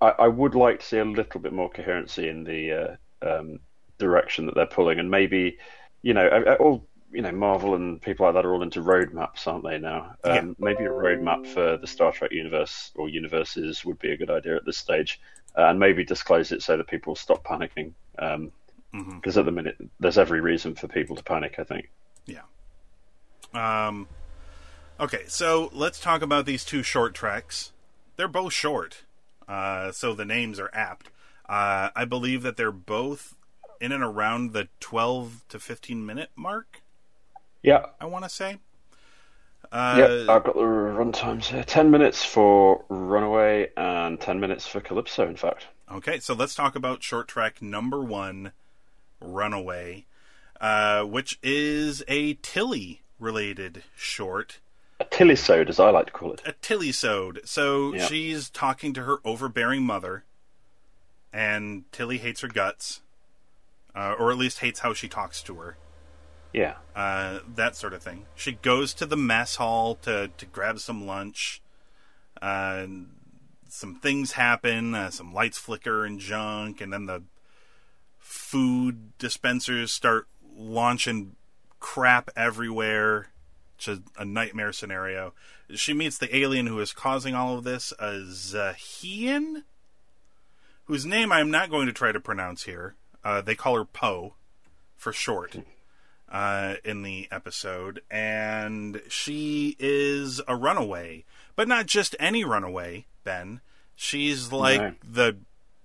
[0.00, 3.60] I, I would like to see a little bit more coherency in the uh, um,
[3.98, 5.58] direction that they're pulling, and maybe,
[6.02, 9.64] you know, all you know, Marvel and people like that are all into roadmaps, aren't
[9.64, 10.14] they now?
[10.24, 10.54] Um, Yeah.
[10.58, 14.56] Maybe a roadmap for the Star Trek universe or universes would be a good idea
[14.56, 15.20] at this stage,
[15.56, 17.92] uh, and maybe disclose it so that people stop panicking.
[18.92, 21.56] Because at the minute, there's every reason for people to panic.
[21.58, 21.90] I think.
[22.26, 22.42] Yeah.
[23.54, 24.08] Um.
[25.00, 27.72] Okay, so let's talk about these two short treks.
[28.16, 29.04] They're both short,
[29.48, 31.10] uh, so the names are apt.
[31.48, 33.34] Uh, I believe that they're both
[33.80, 36.82] in and around the 12 to 15 minute mark.
[37.62, 37.86] Yeah.
[38.00, 38.58] I want to say.
[39.72, 41.64] Uh, yep, I've got the run times here.
[41.64, 45.26] Ten minutes for Runaway and ten minutes for Calypso.
[45.26, 45.66] In fact.
[45.90, 48.52] Okay, so let's talk about short trek number one,
[49.22, 50.06] Runaway,
[50.60, 54.60] uh, which is a Tilly related short.
[55.00, 56.42] A Tilly-sode, as I like to call it.
[56.44, 57.40] A Tilly-sode.
[57.44, 58.08] So yep.
[58.08, 60.24] she's talking to her overbearing mother,
[61.32, 63.00] and Tilly hates her guts,
[63.94, 65.76] uh, or at least hates how she talks to her.
[66.52, 66.74] Yeah.
[66.94, 68.26] Uh, that sort of thing.
[68.34, 71.62] She goes to the mess hall to, to grab some lunch.
[72.40, 72.86] Uh,
[73.68, 77.22] some things happen, uh, some lights flicker and junk, and then the
[78.22, 81.36] food dispensers start launching
[81.80, 83.28] crap everywhere.
[83.76, 85.34] Which is a nightmare scenario.
[85.74, 89.64] She meets the alien who is causing all of this, a Xahean,
[90.84, 92.94] whose name I'm not going to try to pronounce here.
[93.24, 94.34] Uh, they call her Po
[94.96, 95.56] for short
[96.30, 101.24] uh, in the episode, and she is a runaway,
[101.56, 103.06] but not just any runaway.
[103.24, 103.60] Ben,
[103.96, 104.94] she's like right.
[105.02, 105.36] the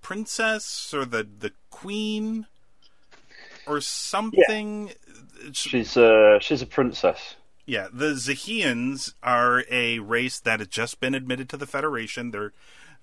[0.07, 2.47] princess or the the queen
[3.67, 4.87] or something.
[4.87, 5.49] Yeah.
[5.51, 7.35] She's uh, she's a princess.
[7.65, 12.31] Yeah, the Xaheans are a race that has just been admitted to the Federation.
[12.31, 12.53] They're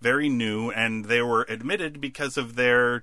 [0.01, 3.03] very new, and they were admitted because of their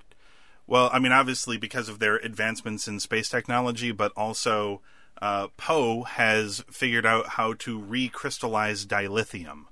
[0.66, 4.80] well, I mean, obviously because of their advancements in space technology, but also
[5.20, 9.66] uh, Po has figured out how to recrystallize dilithium,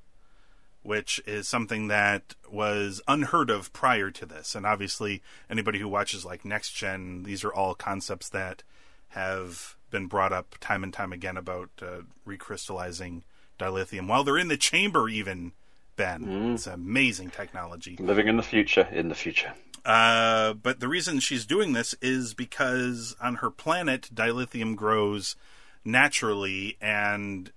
[0.83, 4.55] which is something that was unheard of prior to this.
[4.55, 8.63] And obviously, anybody who watches like Next Gen, these are all concepts that
[9.09, 13.23] have been brought up time and time again about uh, recrystallizing
[13.59, 15.53] dilithium while they're in the chamber, even.
[15.97, 16.55] Ben, mm.
[16.55, 17.95] it's amazing technology.
[17.99, 19.53] Living in the future, in the future.
[19.85, 25.37] Uh, but the reason she's doing this is because on her planet, dilithium grows
[25.85, 27.53] naturally, and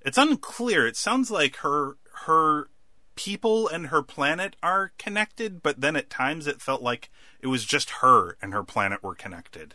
[0.00, 0.86] it's unclear.
[0.86, 2.68] It sounds like her her
[3.14, 7.64] people and her planet are connected, but then at times it felt like it was
[7.64, 9.74] just her and her planet were connected.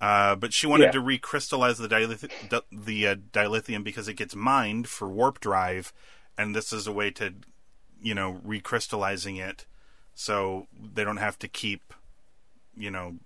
[0.00, 0.90] Uh, but she wanted yeah.
[0.92, 5.92] to recrystallize the dilith- the uh, dilithium because it gets mined for warp drive,
[6.38, 7.34] and this is a way to,
[8.00, 9.66] you know, recrystallizing it
[10.14, 11.92] so they don't have to keep,
[12.76, 13.16] you know,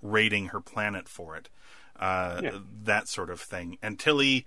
[0.00, 1.48] raiding her planet for it.
[1.98, 2.58] Uh, yeah.
[2.84, 3.78] That sort of thing.
[3.82, 4.46] And Tilly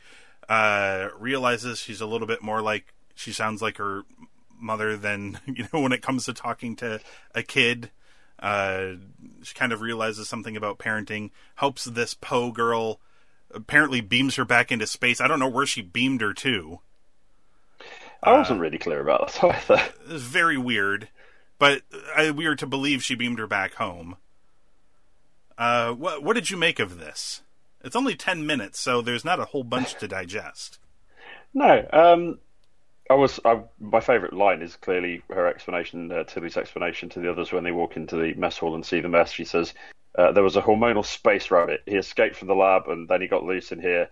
[0.50, 4.04] uh, realizes she's a little bit more like she sounds like her
[4.60, 7.00] mother than you know when it comes to talking to
[7.34, 7.92] a kid.
[8.40, 8.94] Uh,
[9.44, 11.30] she kind of realizes something about parenting.
[11.56, 13.00] Helps this Po girl.
[13.52, 15.20] Apparently, beams her back into space.
[15.20, 16.80] I don't know where she beamed her to.
[18.22, 19.84] I wasn't uh, really clear about that either.
[20.10, 21.10] It's very weird
[21.60, 21.84] but
[22.16, 24.16] I, we are to believe she beamed her back home.
[25.58, 27.42] Uh, what what did you make of this?
[27.84, 30.80] It's only ten minutes, so there's not a whole bunch to digest.
[31.54, 32.40] No, um,
[33.10, 37.32] I was I, my favourite line is clearly her explanation, uh, Tilly's explanation to the
[37.32, 39.32] others when they walk into the mess hall and see the mess.
[39.32, 39.74] She says
[40.18, 41.82] uh, there was a hormonal space rabbit.
[41.88, 44.10] He escaped from the lab and then he got loose in here.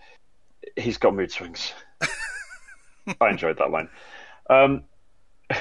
[0.76, 1.74] He's got mood swings.
[3.22, 3.90] I enjoyed that line.
[4.50, 4.84] Um,
[5.50, 5.56] uh,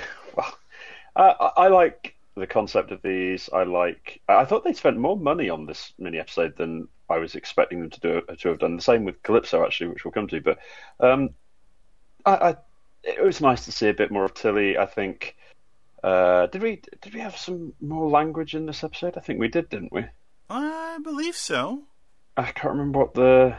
[1.14, 3.50] I, I like the concept of these.
[3.52, 4.20] I like.
[4.28, 7.90] I thought they spent more money on this mini episode than I was expecting them
[7.90, 8.76] to do to have done.
[8.76, 10.40] The same with Calypso, actually, which we'll come to.
[10.40, 10.58] But
[11.00, 11.30] um,
[12.24, 12.56] I, I,
[13.02, 14.76] it was nice to see a bit more of Tilly.
[14.78, 15.36] I think.
[16.02, 19.16] Uh, did we did we have some more language in this episode?
[19.16, 20.04] I think we did, didn't we?
[20.48, 21.82] I believe so.
[22.36, 23.56] I can't remember what the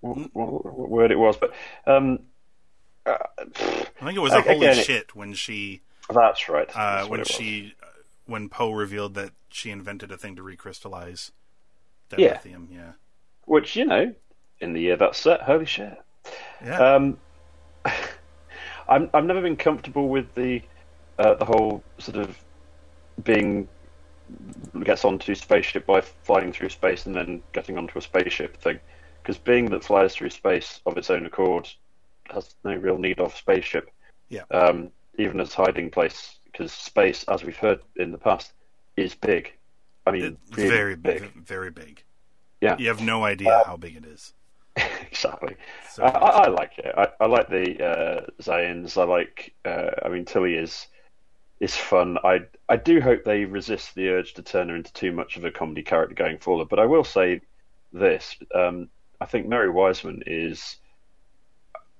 [0.00, 0.30] what, mm.
[0.32, 1.54] what, what word it was, but
[1.86, 2.18] um,
[3.06, 5.82] uh, I think it was a holy again, shit when she
[6.12, 6.68] that's right.
[6.70, 7.74] Uh, That's when she,
[8.26, 11.30] when Po revealed that she invented a thing to recrystallize
[12.10, 12.66] dilithium.
[12.70, 12.78] Yeah.
[12.78, 12.92] yeah.
[13.44, 14.14] Which you know,
[14.60, 15.96] in the year that's set, holy shit.
[16.64, 16.94] Yeah.
[16.94, 17.18] Um,
[18.88, 20.62] I'm I've never been comfortable with the
[21.18, 22.36] uh, the whole sort of
[23.24, 23.68] being
[24.82, 28.78] gets onto spaceship by flying through space and then getting onto a spaceship thing.
[29.22, 31.68] Because being that flies through space of its own accord
[32.30, 33.90] has no real need of spaceship.
[34.28, 34.42] Yeah.
[34.50, 38.52] Um, even as hiding place, because space, as we've heard in the past,
[38.96, 39.52] is big.
[40.06, 42.02] I mean, very big, very big.
[42.60, 44.32] Yeah, you have no idea uh, how big it is.
[45.10, 45.56] exactly.
[45.90, 46.94] So I, I, like it.
[46.96, 48.96] I, I like the uh, Xaheans.
[48.96, 49.54] I like.
[49.64, 50.86] Uh, I mean, Tilly is
[51.60, 52.18] is fun.
[52.22, 55.44] I I do hope they resist the urge to turn her into too much of
[55.44, 56.68] a comedy character going forward.
[56.68, 57.40] But I will say
[57.92, 58.88] this: um,
[59.20, 60.76] I think Mary Wiseman is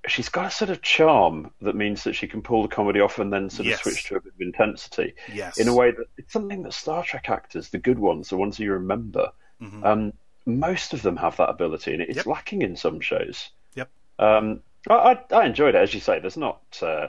[0.06, 3.18] she's got a sort of charm that means that she can pull the comedy off
[3.18, 5.14] and then sort of switch to a bit of intensity.
[5.32, 5.58] Yes.
[5.58, 8.58] In a way that it's something that Star Trek actors, the good ones, the ones
[8.58, 9.84] you remember, mm-hmm.
[9.84, 10.12] um,
[10.46, 12.26] most of them have that ability, and it's Yep.
[12.26, 13.50] lacking in some shows.
[13.74, 13.90] Yep.
[14.18, 16.20] Um, I, I, enjoyed it, as you say.
[16.20, 17.08] There's not uh,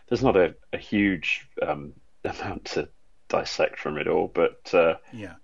[0.10, 1.94] there's not a, a huge um,
[2.26, 2.90] amount to
[3.30, 5.36] dissect from it all, but uh, Yeah.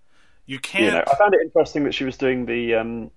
[0.47, 0.93] You you can't.
[0.93, 3.11] know, I found it interesting that she was doing the um,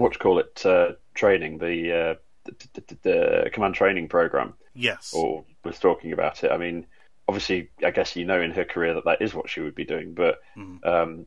[0.00, 5.12] what you call it uh, training, the, uh, the, the, the command training program, yes.
[5.14, 6.50] or was talking about it.
[6.50, 6.86] I mean,
[7.28, 9.84] obviously, I guess you know in her career that that is what she would be
[9.84, 10.84] doing, but Mhm.
[10.86, 11.26] um,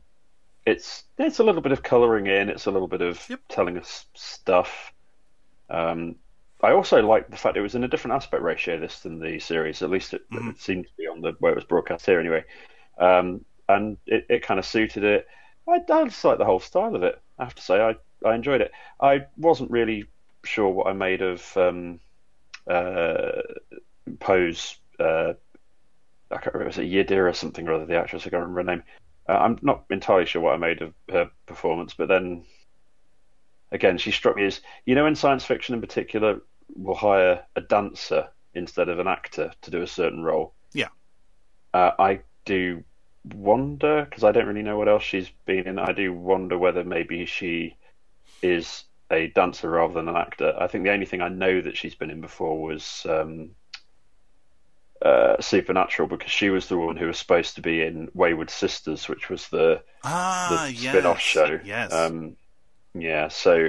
[0.66, 3.40] it's it's a little bit of colouring in, it's a little bit of Yep.
[3.48, 4.92] telling us stuff.
[5.70, 6.16] Um,
[6.62, 9.38] I also like the fact it was in a different aspect ratio this than the
[9.38, 9.82] series.
[9.82, 10.50] At least it, Mhm.
[10.50, 12.44] it seemed to be on the where it was broadcast here anyway.
[12.98, 15.28] Um, and it, it kind of suited it.
[15.68, 17.20] I, I just like the whole style of it.
[17.38, 18.72] I have to say, I, I enjoyed it.
[19.00, 20.06] I wasn't really
[20.44, 22.00] sure what I made of um,
[22.68, 23.42] uh,
[24.20, 24.76] Po's.
[24.98, 25.34] Uh,
[26.30, 28.26] I can't remember, was it Yadira or something or other, the actress?
[28.26, 28.84] I can't remember her name.
[29.28, 32.44] Uh, I'm not entirely sure what I made of her performance, but then
[33.72, 36.40] again, she struck me as you know, in science fiction in particular,
[36.76, 40.54] we'll hire a dancer instead of an actor to do a certain role.
[40.72, 40.88] Yeah.
[41.72, 42.84] Uh, I do
[43.34, 45.78] wonder because I don't really know what else she's been in.
[45.78, 47.76] I do wonder whether maybe she
[48.44, 50.54] is a dancer rather than an actor.
[50.58, 53.50] I think the only thing I know that she's been in before was um,
[55.02, 59.08] uh, Supernatural because she was the one who was supposed to be in Wayward Sisters,
[59.08, 60.92] which was the ah, the yes.
[60.92, 61.60] spin-off show.
[61.64, 61.92] Yes.
[61.92, 62.36] Um,
[62.94, 63.68] yeah, so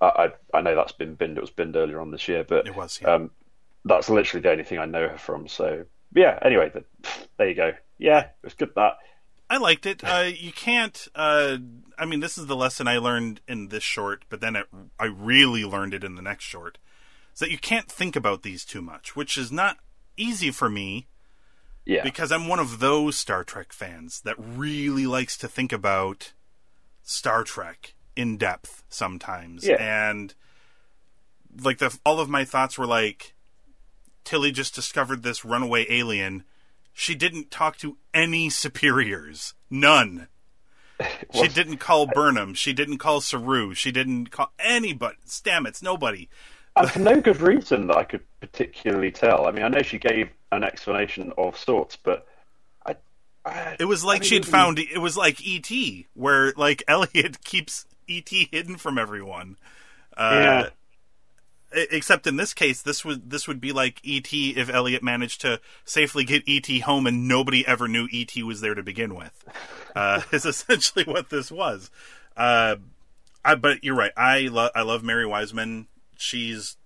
[0.00, 1.36] I, I I know that's been binned.
[1.36, 3.00] It was binned earlier on this year, but it was.
[3.02, 3.14] Yeah.
[3.14, 3.30] um,
[3.84, 5.48] that's literally the only thing I know her from.
[5.48, 6.38] So yeah.
[6.42, 6.84] Anyway, the,
[7.36, 7.72] there you go.
[7.98, 8.72] Yeah, it was good.
[8.76, 8.98] That
[9.52, 10.02] I liked it.
[10.02, 11.08] Uh, you can't.
[11.14, 11.58] Uh,
[11.98, 14.66] I mean, this is the lesson I learned in this short, but then it,
[14.98, 16.78] I really learned it in the next short.
[17.34, 19.76] Is that you can't think about these too much, which is not
[20.16, 21.06] easy for me
[21.84, 26.32] yeah, because I'm one of those Star Trek fans that really likes to think about
[27.02, 29.66] Star Trek in depth sometimes.
[29.66, 29.76] Yeah.
[29.78, 30.32] And
[31.62, 33.34] like the all of my thoughts were like
[34.24, 36.44] Tilly just discovered this runaway alien.
[36.92, 39.54] She didn't talk to any superiors.
[39.70, 40.28] None.
[41.34, 42.54] She Was- didn't call Burnham.
[42.54, 43.74] She didn't call Saru.
[43.74, 45.16] She didn't call anybody.
[45.26, 45.82] Stamets.
[45.82, 46.28] Nobody.
[46.76, 49.46] and for no good reason that I could particularly tell.
[49.46, 52.28] I mean, I know she gave an explanation of sorts, but
[52.86, 52.94] I.
[53.44, 57.42] I It was like I she'd didn't- found it was like E.T., where like Elliot
[57.42, 58.50] keeps E.T.
[58.52, 59.56] hidden from everyone.
[60.16, 60.68] Uh, Yeah.
[61.74, 64.50] Except in this case, this would this would be like E.T.
[64.56, 66.80] if Elliot managed to safely get E.T.
[66.80, 68.42] home and nobody ever knew E.T.
[68.42, 69.44] was there to begin with.
[69.96, 71.90] Uh, is essentially what this was.
[72.36, 72.76] Uh,
[73.44, 74.12] I, but you're right.
[74.16, 75.88] I love I love Mary Wiseman.
[76.16, 76.76] She's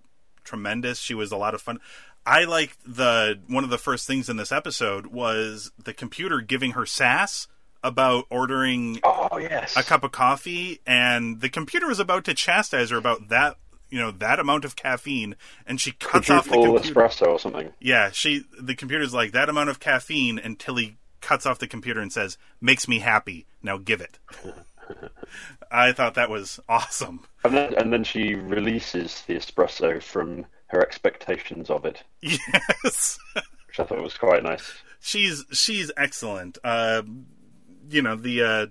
[0.45, 0.99] tremendous.
[0.99, 1.81] She was a lot of fun.
[2.25, 6.73] I liked the one of the first things in this episode was the computer giving
[6.73, 7.47] her sass
[7.85, 9.77] about ordering Oh yes.
[9.77, 13.57] a cup of coffee, and the computer was about to chastise her about that,
[13.97, 16.93] you know, that amount of caffeine, and she cuts off the computer.
[16.93, 17.73] espresso or something.
[17.81, 22.01] Yeah, she the computer's like that amount of caffeine until he cuts off the computer
[22.01, 23.47] and says, "Makes me happy.
[23.63, 24.19] Now give it."
[25.71, 27.25] I thought that was awesome.
[27.43, 33.19] And then, and then she releases the espresso from her expectations of it, Yes.
[33.67, 34.75] which I thought was quite nice.
[35.01, 36.59] she's she's excellent.
[36.63, 37.03] Uh,
[37.89, 38.43] you know the.
[38.43, 38.67] Uh,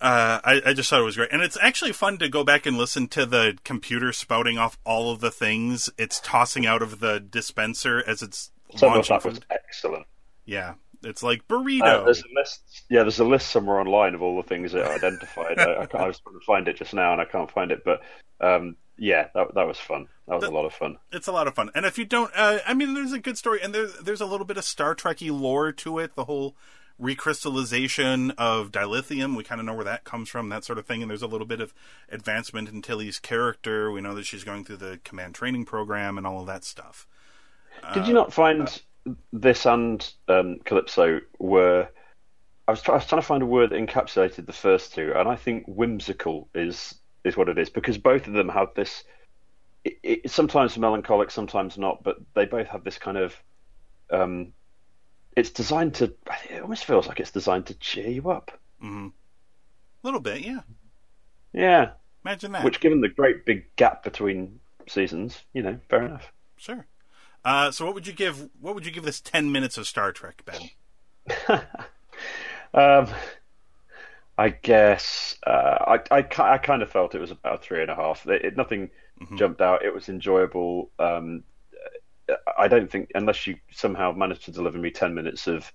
[0.00, 2.66] uh, I, I just thought it was great, and it's actually fun to go back
[2.66, 7.00] and listen to the computer spouting off all of the things it's tossing out of
[7.00, 10.06] the dispenser as it's Some launching that was excellent.
[10.44, 11.82] Yeah, it's like burrito.
[11.82, 12.82] Uh, there's a list.
[12.90, 15.58] Yeah, there's a list somewhere online of all the things it identified.
[15.58, 17.82] I, I, I was trying to find it just now and I can't find it,
[17.84, 18.00] but
[18.40, 20.08] um, yeah, that that was fun.
[20.28, 20.98] That was The- a lot of fun.
[21.12, 21.70] it's a lot of fun.
[21.74, 24.26] And if you don't, uh, I mean, there's a good story, and there's there's a
[24.26, 26.14] little bit of Star Trekky lore to it.
[26.16, 26.56] The whole
[27.00, 31.02] recrystallization of dilithium, we kind of know where that comes from, that sort of thing.
[31.02, 31.74] And there's a little bit of
[32.08, 33.90] advancement in Tilly's character.
[33.90, 37.06] We know that she's going through the command training program and all of that stuff.
[37.92, 38.80] Did you not find
[39.32, 41.88] this and um, Calypso were?
[42.66, 45.12] I was, try- I was trying to find a word that encapsulated the first two,
[45.14, 49.04] and I think whimsical is is what it is because both of them have this.
[49.84, 53.34] It, it, sometimes melancholic, sometimes not, but they both have this kind of.
[54.10, 54.52] Um,
[55.36, 56.12] it's designed to.
[56.50, 58.50] It almost feels like it's designed to cheer you up.
[58.82, 59.10] A
[60.02, 60.60] little bit, yeah.
[61.52, 61.90] Yeah,
[62.24, 62.64] Imagine that.
[62.64, 66.32] which, given the great big gap between seasons, you know, fair enough.
[66.56, 66.86] Sure.
[67.44, 68.48] Uh, so, what would you give?
[68.60, 71.60] What would you give this ten minutes of Star Trek, Ben?
[72.72, 73.06] Um,
[74.36, 77.94] I guess uh, I, I I kind of felt it was about three and a
[77.94, 78.26] half.
[78.26, 78.90] It, it- nothing
[79.36, 79.84] jumped out.
[79.84, 80.90] It was enjoyable.
[80.98, 81.44] Um,
[82.58, 85.70] I don't think unless you somehow manage to deliver me ten minutes of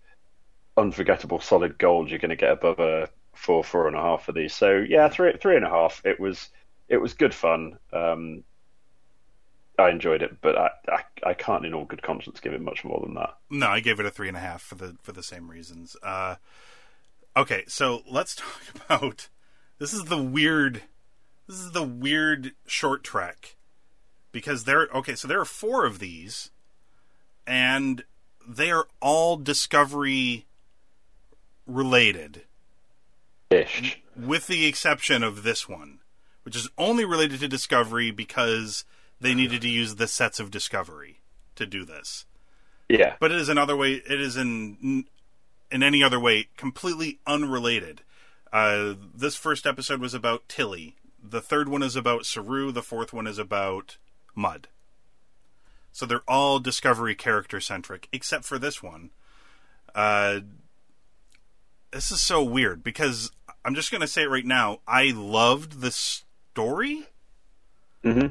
[0.77, 4.31] unforgettable solid gold, you're going to get above a four, four and a half for
[4.31, 4.53] these.
[4.53, 6.01] So yeah, three, three and a half.
[6.05, 6.49] It was,
[6.87, 7.77] it was good fun.
[7.93, 8.43] Um,
[9.77, 12.83] I enjoyed it, but I, I, I can't in all good conscience give it much
[12.83, 13.37] more than that.
[13.49, 15.95] No, I gave it a three and a half for the for the same reasons.
[16.03, 16.35] Uh,
[17.37, 19.29] okay, so let's talk about
[19.77, 20.83] this is the weird
[21.47, 23.55] this is the weird short trek
[24.31, 26.51] because there okay, so there are four of these
[27.47, 28.03] and
[28.47, 30.45] they are all discovery
[31.65, 32.43] related
[33.49, 34.01] Ish.
[34.15, 35.99] with the exception of this one,
[36.43, 38.85] which is only related to discovery because
[39.19, 41.19] they needed to use the sets of discovery
[41.55, 42.25] to do this.
[42.87, 43.15] Yeah.
[43.19, 43.93] But it is another way.
[43.93, 45.05] It is in
[45.71, 48.01] in any other way completely unrelated.
[48.51, 50.95] Uh, this first episode was about Tilly.
[51.21, 52.71] The third one is about Saru.
[52.71, 53.97] The fourth one is about
[54.39, 54.69] Mud.
[55.91, 59.09] So they're all Discovery character centric, except for this one.
[59.93, 60.39] Uh,
[61.91, 63.31] this is so weird because
[63.65, 64.79] I'm just going to say it right now.
[64.87, 67.07] I loved the story,
[68.03, 68.27] hmm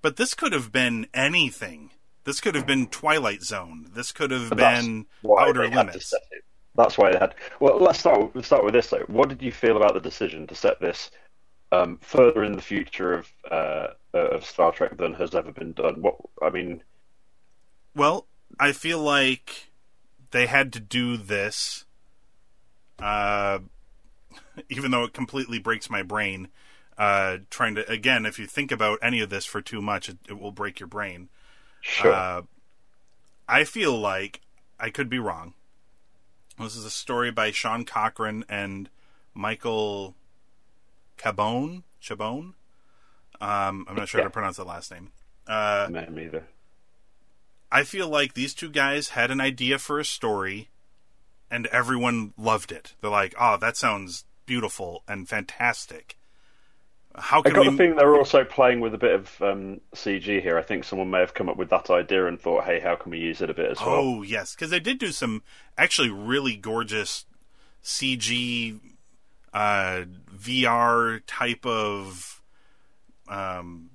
[0.00, 1.90] but this could have been anything.
[2.24, 3.88] This could have been Twilight Zone.
[3.94, 6.14] This could have been Outer they had to Limits.
[6.76, 7.34] That's why they had.
[7.58, 8.30] Well, let's start.
[8.34, 9.04] Let's start with this though.
[9.08, 11.10] What did you feel about the decision to set this
[11.72, 16.02] um, further in the future of uh, of Star Trek than has ever been done?
[16.02, 16.82] What I mean,
[17.94, 18.26] Well,
[18.58, 19.70] I feel like
[20.30, 21.84] they had to do this,
[22.98, 23.60] uh,
[24.68, 26.48] even though it completely breaks my brain.
[26.96, 30.18] Uh, trying to again, if you think about any of this for too much, it,
[30.28, 31.28] it will break your brain.
[31.80, 32.12] sure.
[32.12, 32.42] Uh,
[33.48, 34.40] I feel like
[34.80, 35.54] I could be wrong.
[36.58, 38.90] This is a story by Sean Cochran and
[39.32, 40.16] Michael
[41.18, 41.82] Cabone.
[42.02, 42.54] Chabone.
[43.40, 45.12] Um, I'm not sure how to pronounce the last name.
[45.46, 46.44] Uh, Me either.
[47.70, 50.70] I feel like these two guys had an idea for a story,
[51.50, 52.94] and everyone loved it.
[53.00, 56.16] They're like, "Oh, that sounds beautiful and fantastic."
[57.14, 57.70] How I can got we?
[57.70, 60.56] the feeling they're also playing with a bit of um, CG here.
[60.56, 63.10] I think someone may have come up with that idea and thought, "Hey, how can
[63.10, 65.42] we use it a bit as well?" Oh yes, because they did do some
[65.76, 67.26] actually really gorgeous
[67.82, 68.78] CG
[69.52, 70.04] uh,
[70.36, 72.42] VR type of
[73.28, 73.90] um,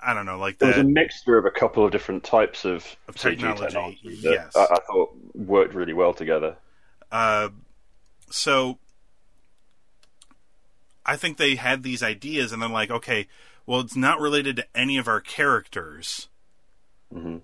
[0.00, 2.96] I don't know, like There was a mixture of a couple of different types of,
[3.08, 4.56] Of technology, technology that yes.
[4.56, 6.56] I, I thought worked really well together.
[7.10, 7.48] uh,
[8.30, 8.78] so
[11.04, 13.28] I think they had these ideas and then like, okay,
[13.66, 16.28] well, it's not related to any of our characters.
[17.12, 17.38] hmm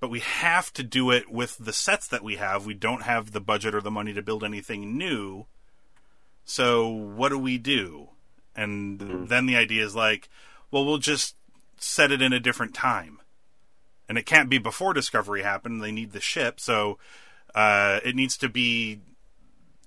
[0.00, 2.66] but we have to do it with the sets that we have.
[2.66, 5.46] We don't have the budget or the money to build anything new.
[6.44, 8.08] So what do we do?
[8.56, 10.28] And then the idea is like,
[10.70, 11.34] well, we'll just
[11.76, 13.20] set it in a different time.
[14.08, 15.82] And it can't be before Discovery happened.
[15.82, 16.98] They need the ship, so
[17.54, 19.00] uh, it needs to be,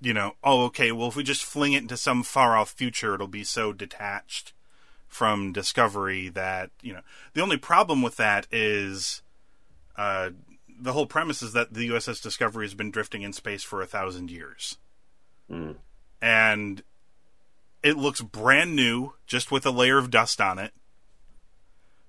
[0.00, 0.90] you know, oh, okay.
[0.90, 4.52] Well, if we just fling it into some far off future, it'll be so detached
[5.06, 7.00] from Discovery that you know.
[7.34, 9.22] The only problem with that is
[9.96, 10.30] uh,
[10.80, 13.86] the whole premise is that the USS Discovery has been drifting in space for a
[13.86, 14.76] thousand years,
[15.50, 15.76] Mm.
[16.20, 16.82] And
[17.82, 20.72] it looks brand new, just with a layer of dust on it.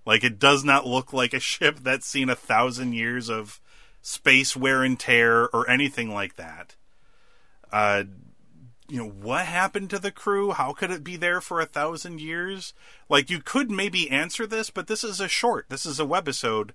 [0.06, 3.60] Like it does not look like a ship that's seen a thousand years of
[4.02, 6.76] space wear and tear or anything like that.
[7.72, 8.04] Uh,
[8.88, 10.52] you know what happened to the crew?
[10.52, 12.74] How could it be there for a thousand years?
[13.08, 15.68] Like you could maybe answer this, but this is a short.
[15.70, 16.72] This is a webisode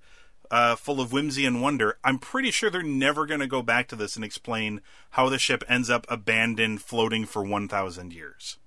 [0.51, 1.99] uh, full of whimsy and wonder.
[2.05, 4.81] I'm pretty sure they're never going to go back to this and explain
[5.11, 8.59] how the ship ends up abandoned, floating for 1,000 years.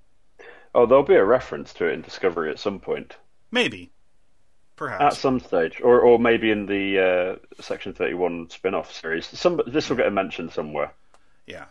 [0.76, 3.16] Oh, there'll be a reference to it in Discovery at some point,
[3.50, 3.92] Maybe,
[4.76, 5.16] Perhaps.
[5.16, 9.26] at some stage, or or maybe in the uh, Section Thirty One spin-off series.
[9.26, 10.94] Some this will get a mention somewhere.
[11.48, 11.66] Yeah.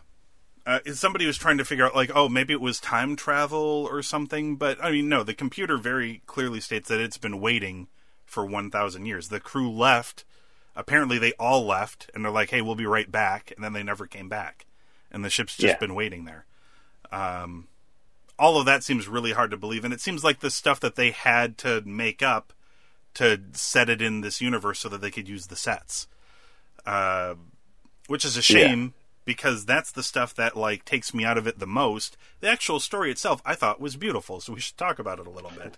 [0.65, 4.01] Uh, somebody was trying to figure out, like, oh, maybe it was time travel or
[4.01, 5.23] something, but I mean, no.
[5.23, 7.87] The computer very clearly states that it's been waiting
[8.27, 9.29] for 1,000 years.
[9.29, 10.23] The crew left.
[10.75, 13.81] Apparently, they all left, and they're like, "Hey, we'll be right back," and then they
[13.81, 14.67] never came back,
[15.11, 15.79] and the ship's just Yeah.
[15.79, 16.45] been waiting there.
[17.11, 17.67] Um,
[18.37, 20.95] all of that seems really hard to believe, and it seems like the stuff that
[20.95, 22.53] they had to make up
[23.15, 26.05] to set it in this universe so that they could use the sets,
[26.85, 27.33] uh,
[28.05, 28.93] which is a shame
[29.25, 32.15] because that's the stuff that like takes me out of it the most.
[32.39, 35.31] The actual story itself, I thought, was beautiful, so we should talk about it a
[35.31, 35.77] little bit.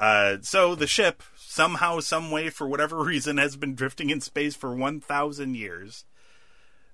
[0.00, 4.56] Uh, so the ship somehow, some way, for whatever reason, has been drifting in space
[4.56, 6.04] for one thousand years.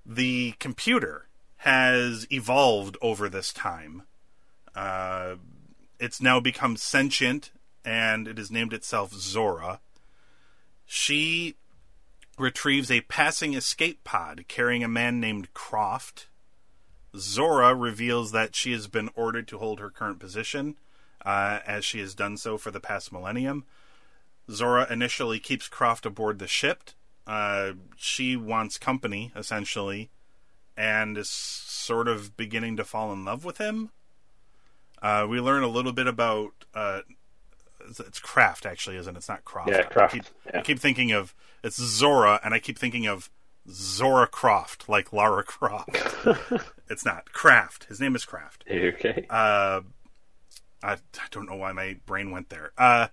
[0.05, 1.29] The computer
[1.59, 4.03] has evolved over this time.
[4.75, 5.37] Uh,
[5.99, 7.51] it's now become sentient,
[7.85, 9.81] and it has named itself Zora.
[10.85, 11.57] She
[12.39, 16.27] retrieves a passing escape pod carrying a man named Croft.
[17.17, 20.77] Zora reveals that she has been ordered to hold her current position,
[21.25, 23.65] uh, as she has done so for the past millennium.
[24.51, 26.91] Zora initially keeps Croft aboard the ship.
[27.27, 30.11] Uh, she wants company, essentially,
[30.77, 33.91] and is sort of beginning to fall in love with him.
[35.03, 37.01] Uh, we learn a little bit about uh,
[37.89, 39.19] it's Craft actually, isn't it?
[39.19, 39.71] It's not Croft.
[39.71, 40.15] Yeah, Craft.
[40.15, 40.59] I keep, yeah.
[40.59, 43.31] I keep thinking of it's Zora, and I keep thinking of
[43.69, 45.97] Zora Croft, like Lara Croft.
[46.91, 47.85] it's not Craft.
[47.85, 48.65] His name is Craft.
[48.71, 49.27] Okay.
[49.29, 49.83] Uh,
[50.83, 50.99] I, I
[51.31, 52.71] don't know why my brain went there.
[52.79, 53.09] Uh,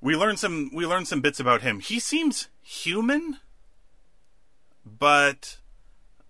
[0.00, 1.80] we learned some we learned some bits about him.
[1.80, 3.38] He seems human,
[4.84, 5.58] but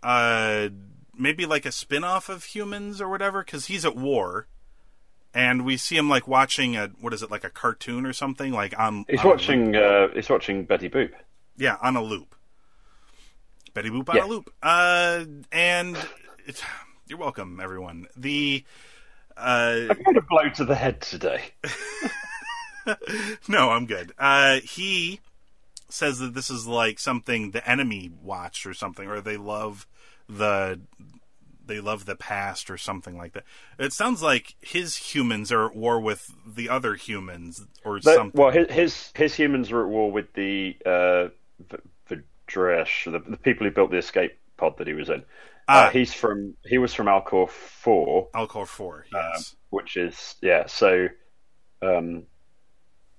[0.02, 0.68] uh,
[1.16, 4.46] maybe like a spin-off of humans or whatever because he's at war
[5.32, 8.52] and we see him like watching a what is it like a cartoon or something
[8.52, 9.74] like on He's on watching.
[9.76, 11.10] Uh, he's watching Betty Boop.
[11.56, 12.34] yeah on a loop
[13.72, 14.24] betty boop on Yeah.
[14.24, 15.96] a loop uh and
[16.46, 16.62] it's,
[17.08, 18.64] you're welcome everyone the
[19.36, 21.42] uh I've got a blow to the head today.
[23.48, 25.20] no i'm good uh he
[25.88, 29.86] says that this is like something the enemy watched or something or they love
[30.28, 30.78] the
[31.66, 33.44] they love the past or something like that
[33.78, 38.38] it sounds like his humans are at war with the other humans or That- something
[38.38, 41.28] well, his, his his humans are at war with the uh,
[41.70, 41.78] V-
[42.46, 45.24] V'Draysh, the, the people who built the escape pod that he was in.
[45.66, 45.86] Ah.
[45.86, 50.66] Uh, he's from he was from Alcor Four, alcor 4 yes which is yeah.
[50.66, 51.08] So,
[51.82, 52.24] um,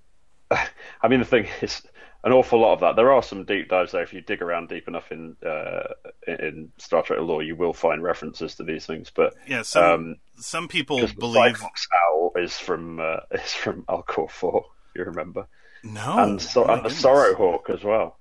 [0.50, 1.82] I mean, the thing is,
[2.24, 2.96] an awful lot of that.
[2.96, 4.02] There are some deep dives there.
[4.02, 5.92] If you dig around deep enough in uh,
[6.26, 9.12] in Star Trek lore, you will find references to these things.
[9.14, 14.30] But yeah some um, some people believe Cyclops Owl is from uh, is from Alcor
[14.30, 14.64] Four.
[14.96, 15.46] You remember?
[15.84, 17.02] no and, so, and the goodness.
[17.02, 18.18] Sorrowhawk as well.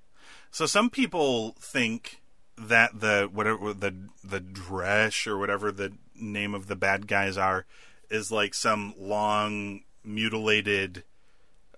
[0.51, 2.21] So some people think
[2.57, 3.93] that the whatever the
[4.23, 7.65] the Dresh or whatever the name of the bad guys are
[8.09, 11.03] is like some long mutilated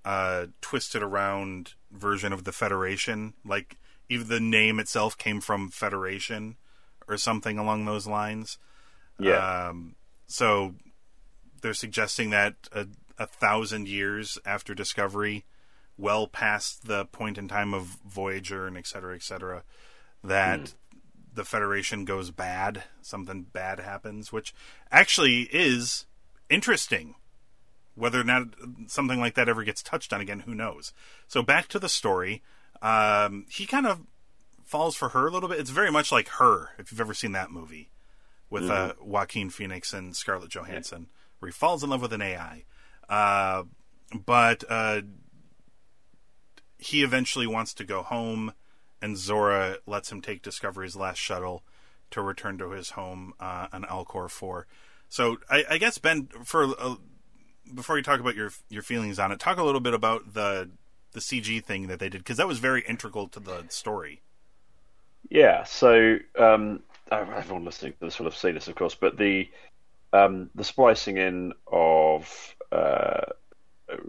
[0.06, 3.78] uh twisted around version of the Federation like
[4.10, 6.58] even the name itself came from Federation
[7.08, 8.58] or something along those lines.
[9.20, 9.96] Yeah, Um,
[10.28, 10.76] so
[11.62, 15.44] they're suggesting that a, a thousand years after Discovery,
[15.98, 19.64] well past the point in time of Voyager and et cetera, et cetera,
[20.24, 20.74] that
[21.34, 22.84] the Federation goes bad.
[23.01, 24.53] Something bad happens, which
[24.91, 26.05] actually is
[26.49, 27.15] interesting.
[27.95, 28.49] Whether or not
[28.88, 30.93] something like that ever gets touched on again, who knows?
[31.28, 32.43] So back to the story.
[32.82, 34.01] Um, he kind of
[34.63, 35.59] falls for her a little bit.
[35.59, 37.89] It's very much like her, if you've ever seen that movie
[38.49, 41.07] with uh, Joaquin Phoenix and Scarlett Johansson,
[41.39, 42.63] where he falls in love with an AI.
[43.09, 43.63] Uh,
[44.26, 45.01] but uh,
[46.78, 48.53] he eventually wants to go home,
[49.02, 51.64] and Zora lets him take Discovery's last shuttle
[52.12, 54.66] to return to his home uh, on Alcor 4.
[55.10, 56.95] So I, I guess, Ben, for uh,
[57.74, 60.70] before you talk about your your feelings on it, talk a little bit about the
[61.14, 64.22] the CG thing that they did, because that was very integral to the story.
[65.30, 65.64] yeah.
[65.64, 66.82] So um,
[67.12, 69.50] everyone listening to this will have seen this, of course, but the
[70.14, 73.22] um, the splicing in of uh,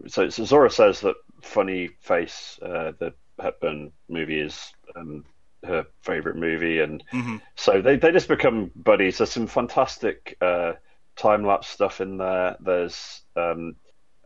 [0.07, 5.25] so, so Zora says that funny face, uh, the Hepburn movie is um,
[5.65, 7.41] her favorite movie, and Mhm.
[7.57, 9.19] so they they just become buddies.
[9.19, 10.75] There's some fantastic uh,
[11.17, 12.57] time lapse stuff in there.
[12.61, 13.77] There's um,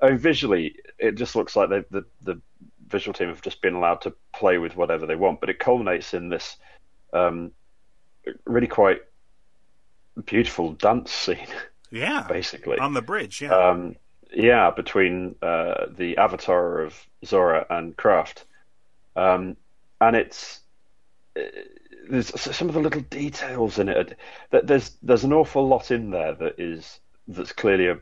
[0.01, 2.41] I mean, visually, it just looks like they, the the
[2.89, 6.13] visual team have just been allowed to play with whatever they want, but it culminates
[6.15, 6.57] in this
[7.13, 7.53] um,
[8.47, 9.01] really quite
[10.27, 11.47] beautiful dance scene,
[11.91, 12.79] Yeah, basically.
[12.79, 13.41] on the bridge.
[13.41, 13.97] Yeah, Um,
[14.33, 18.45] yeah, between uh, the avatar of Zora and Craft,
[19.17, 19.57] um,
[20.01, 20.61] and it's
[21.37, 21.43] uh,
[22.09, 24.19] there's some of the little details in it.
[24.51, 27.99] That there's there's an awful lot in there that is that's clearly a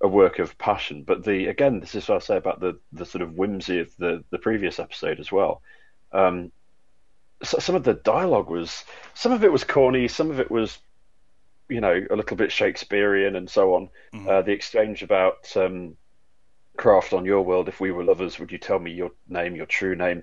[0.00, 1.02] a work of passion.
[1.02, 3.96] But the again, this is what I say about the the sort of whimsy of
[3.96, 5.62] the the previous episode as well.
[6.12, 6.52] Um,
[7.42, 8.84] so, some of the dialogue was
[9.14, 10.78] some of it was corny, some of it was
[11.68, 13.88] you know a little bit Shakespearean and so on.
[14.28, 15.96] Uh, the exchange about um,
[16.78, 17.68] craft on your world.
[17.68, 20.22] If we were lovers, would you tell me your name, your true name?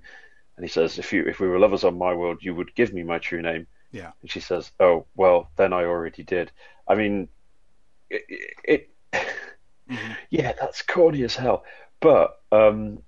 [0.56, 2.92] And he says, if you if we were lovers on my world, you would give
[2.94, 3.68] me my true name.
[3.92, 4.12] yeah.
[4.22, 6.52] And she says, oh well, then I already did.
[6.88, 7.28] I mean,
[8.10, 8.24] it.
[8.64, 8.90] it
[10.32, 11.64] Yeah, that's corny as hell.
[12.00, 13.04] But um,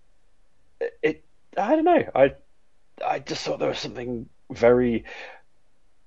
[1.02, 1.26] it.
[1.58, 2.04] I don't know.
[2.14, 2.36] I
[3.04, 5.06] I just thought there was something very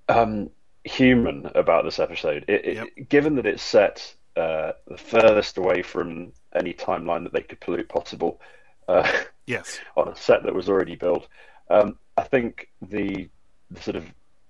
[0.08, 0.50] um,
[0.84, 2.44] human about this episode.
[2.46, 7.42] It, it, Given that it's set uh, the furthest away from any timeline that they
[7.42, 8.40] could pollute possible,
[8.88, 9.10] uh,
[9.46, 9.80] Yes.
[9.96, 11.26] on a set that was already built,
[11.70, 13.28] um, I think the,
[13.70, 14.04] the sort of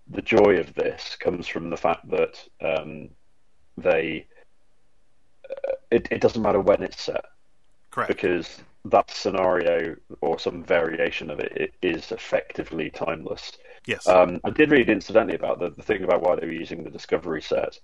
[0.08, 3.08] the joy of this comes from the fact that um,
[3.76, 4.26] they
[5.48, 7.24] uh, it, it doesn't matter when it's set
[7.90, 8.08] Correct.
[8.08, 13.52] because that scenario or some variation of it, it is effectively timeless.
[13.86, 14.06] yes.
[14.06, 16.90] Um, I did read incidentally about the, the thing about why they were using the
[16.90, 17.78] Discovery set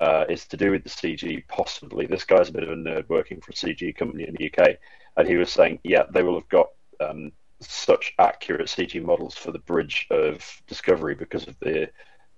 [0.00, 1.46] uh, is to do with the CG.
[1.48, 4.50] Possibly, this guy's a bit of a nerd working for a CG company in the
[4.50, 4.76] UK,
[5.16, 6.68] and he was saying, yeah, they will have got
[7.00, 11.90] um, such accurate CG models for the bridge of Discovery because of the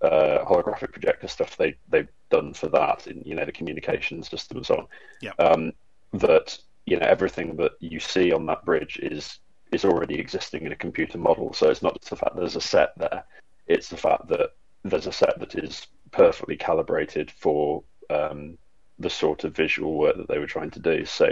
[0.03, 4.59] uh, holographic projector stuff they they've done for that in you know the communication system
[4.59, 4.87] and so on.
[5.21, 5.33] Yeah.
[5.39, 5.73] Um,
[6.15, 9.39] that you know everything that you see on that bridge is
[9.73, 11.53] is already existing in a computer model.
[11.53, 13.25] So it's not just the fact there's a set there;
[13.67, 14.55] it's the fact that
[14.85, 18.59] there's a set that is perfectly calibrated for um,
[18.99, 21.05] the sort of visual work that they were trying to do.
[21.05, 21.31] So,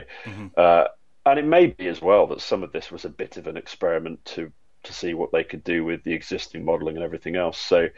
[0.56, 0.84] uh,
[1.26, 3.56] and it may be as well that some of this was a bit of an
[3.56, 4.52] experiment to
[4.84, 7.58] to see what they could do with the existing modelling and everything else.
[7.58, 7.88] So,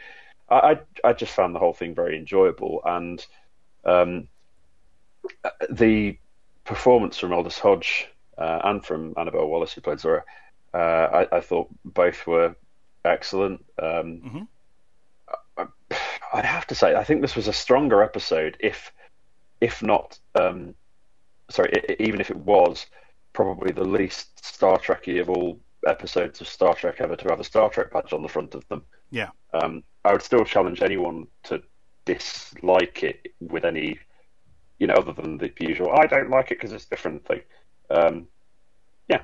[0.49, 3.25] I I just found the whole thing very enjoyable, and
[3.85, 4.27] um,
[5.69, 6.17] the
[6.65, 8.07] performance from Aldis Hodge
[8.37, 10.23] uh, and from Annabelle Wallis, who played Zora,
[10.73, 12.55] uh, I, I thought both were
[13.05, 13.63] excellent.
[13.81, 14.47] Um, I,
[16.33, 18.91] I'd have to say, I think this was a stronger episode, if
[19.59, 20.73] if not, um,
[21.49, 22.87] sorry, even if it was
[23.33, 27.43] probably the least Star Trekky of all episodes of Star Trek ever to have a
[27.43, 28.83] Star Trek badge on the front of them.
[29.11, 29.29] yeah.
[29.53, 31.61] Um, I would still challenge anyone to
[32.05, 33.99] dislike it with any,
[34.79, 35.91] you know, other than the usual.
[35.91, 37.41] I don't like it because it's different thing.
[37.91, 38.27] Um,
[39.07, 39.21] yeah,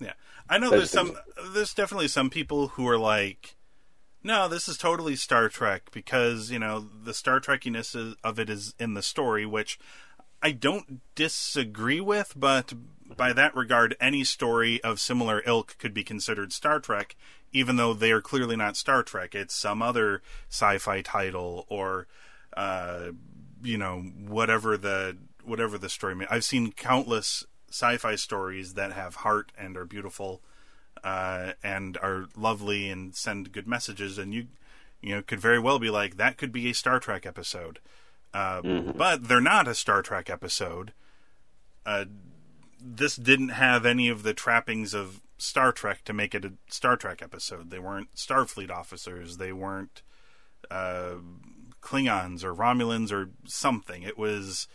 [0.00, 0.12] Yeah,
[0.50, 1.52] I know Those there's things- some.
[1.54, 3.54] There's definitely some people who are like,
[4.22, 8.48] "No, this is totally Star Trek," because you know the Star Trekkiness is, of it
[8.48, 9.78] is in the story, which
[10.42, 12.34] I don't disagree with.
[12.36, 12.72] But
[13.16, 17.16] by that regard, any story of similar ilk could be considered Star Trek,
[17.52, 19.34] even though they are clearly not Star Trek.
[19.34, 22.06] It's some other sci-fi title or,
[22.56, 23.10] uh,
[23.62, 26.14] you know, whatever the whatever the story.
[26.14, 26.26] May.
[26.30, 30.42] I've seen countless sci-fi stories that have heart and are beautiful
[31.04, 34.46] uh, and are lovely and send good messages, and you
[35.00, 37.78] you know could very well be like that could be a Star Trek episode,
[38.34, 40.92] uh, but they're not a Star Trek episode.
[41.84, 42.04] Uh,
[42.80, 46.96] this didn't have any of the trappings of Star Trek to make it a Star
[46.96, 47.70] Trek episode.
[47.70, 49.38] They weren't Starfleet officers.
[49.38, 50.02] They weren't
[50.70, 51.16] uh,
[51.82, 54.02] Klingons or Romulans or something.
[54.02, 54.68] It was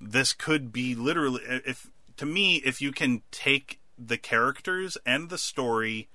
[0.00, 5.38] this could be literally if to me if you can take the characters and the
[5.38, 6.08] story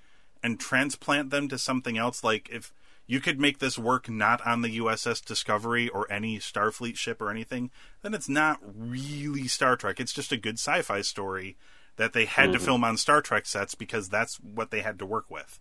[0.44, 2.74] and transplant them to something else like if
[3.08, 7.30] you could make this work not on the USS Discovery or any Starfleet ship or
[7.30, 7.70] anything,
[8.04, 10.00] then it's not really Star Trek.
[10.00, 11.58] It's just a good sci-fi story
[11.98, 15.06] that they had to film on Star Trek sets because that's what they had to
[15.06, 15.60] work with.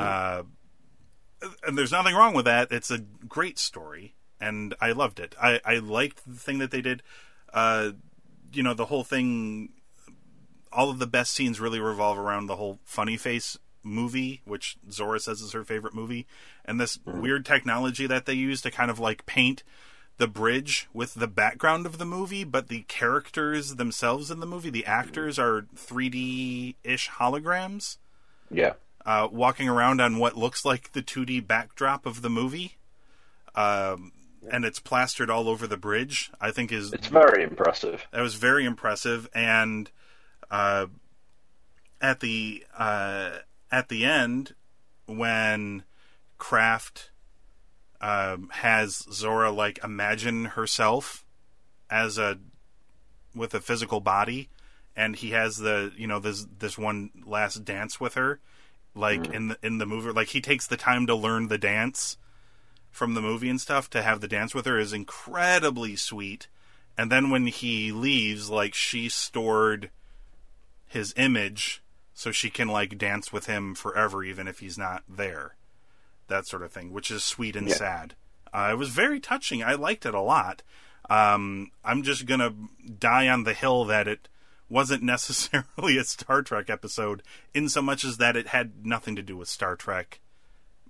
[0.00, 0.42] Uh,
[1.66, 2.72] and there's nothing wrong with that.
[2.72, 5.34] It's a great story, and I loved it.
[5.40, 7.02] I, I liked the thing that they did.
[7.52, 7.92] Uh,
[8.52, 9.70] you know, the whole thing.
[10.72, 15.20] All of the best scenes really revolve around the whole funny face movie, which Zora
[15.20, 16.26] says is her favorite movie,
[16.64, 19.62] and this weird technology that they use to kind of like paint
[20.18, 24.70] the bridge with the background of the movie, but the characters themselves in the movie,
[24.70, 27.96] the actors are 3D ish holograms
[28.52, 32.76] yeah, uh, walking around on what looks like the 2D backdrop of the movie.
[33.54, 34.12] Um,
[34.50, 36.30] and it's plastered all over the bridge.
[36.40, 38.06] I think is it's very impressive.
[38.12, 39.28] that was very impressive.
[39.34, 39.90] And
[40.52, 40.86] uh,
[42.00, 43.38] at the uh,
[43.70, 44.54] at the end,
[45.06, 45.84] when
[46.36, 47.10] Craft
[48.02, 51.24] um, has Zora like imagine herself
[51.90, 52.38] as a
[53.34, 54.50] with a physical body,
[54.94, 58.38] and he has the you know this this one last dance with her,
[58.94, 62.18] like in the in the movie, like he takes the time to learn the dance
[62.90, 66.48] from the movie and stuff to have the dance with her is incredibly sweet.
[66.98, 69.88] And then when he leaves, like she stored
[70.92, 71.82] his image
[72.14, 75.56] so she can like dance with him forever, even if he's not there.
[76.28, 77.74] That sort of thing, which is sweet and Yeah.
[77.74, 78.14] sad.
[78.52, 79.62] Uh, it was very touching.
[79.62, 80.62] I liked it a lot.
[81.10, 82.54] Um, I'm just gonna
[82.98, 84.28] die on the hill that it
[84.68, 87.22] wasn't necessarily a Star Trek episode,
[87.52, 90.20] in so much as that it had nothing to do with Star Trek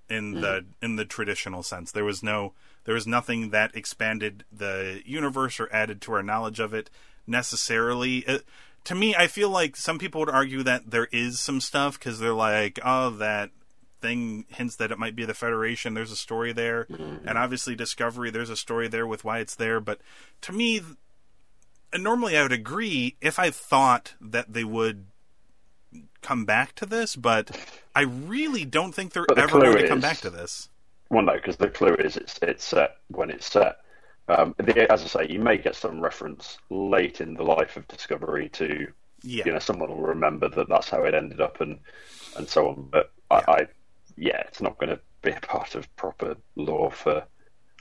[0.09, 1.91] in the in the traditional sense.
[1.93, 2.53] There was no
[2.85, 6.91] there was nothing that expanded the universe or added to our knowledge of it
[7.27, 8.27] necessarily.
[8.27, 8.39] Uh,
[8.85, 12.19] to me, I feel like some people would argue that there is some stuff because
[12.19, 13.51] they're like, oh, that
[14.01, 15.95] thing hints that it might be the Federation.
[15.95, 17.27] There's a story there, mm-hmm.
[17.27, 18.31] and obviously Discovery.
[18.31, 19.81] There's a story there with why it's there.
[19.81, 20.01] But
[20.43, 20.83] to me,
[21.93, 25.07] and normally I would agree if I thought that they would
[26.21, 27.57] come back to this, but
[27.95, 30.69] I really don't think they're the ever going to come back to this.
[31.09, 33.79] Well, no, because the clue is it's it's set when it's set.
[34.29, 37.89] Um, the, as I say, you may get some reference late in the life of
[37.89, 38.87] Discovery to,
[39.23, 39.45] Yeah.
[39.47, 41.79] you know, someone will remember that that's how it ended up and
[42.37, 42.89] and so on.
[42.91, 43.67] But I, I
[44.17, 47.25] yeah, it's not going to be a part of proper law for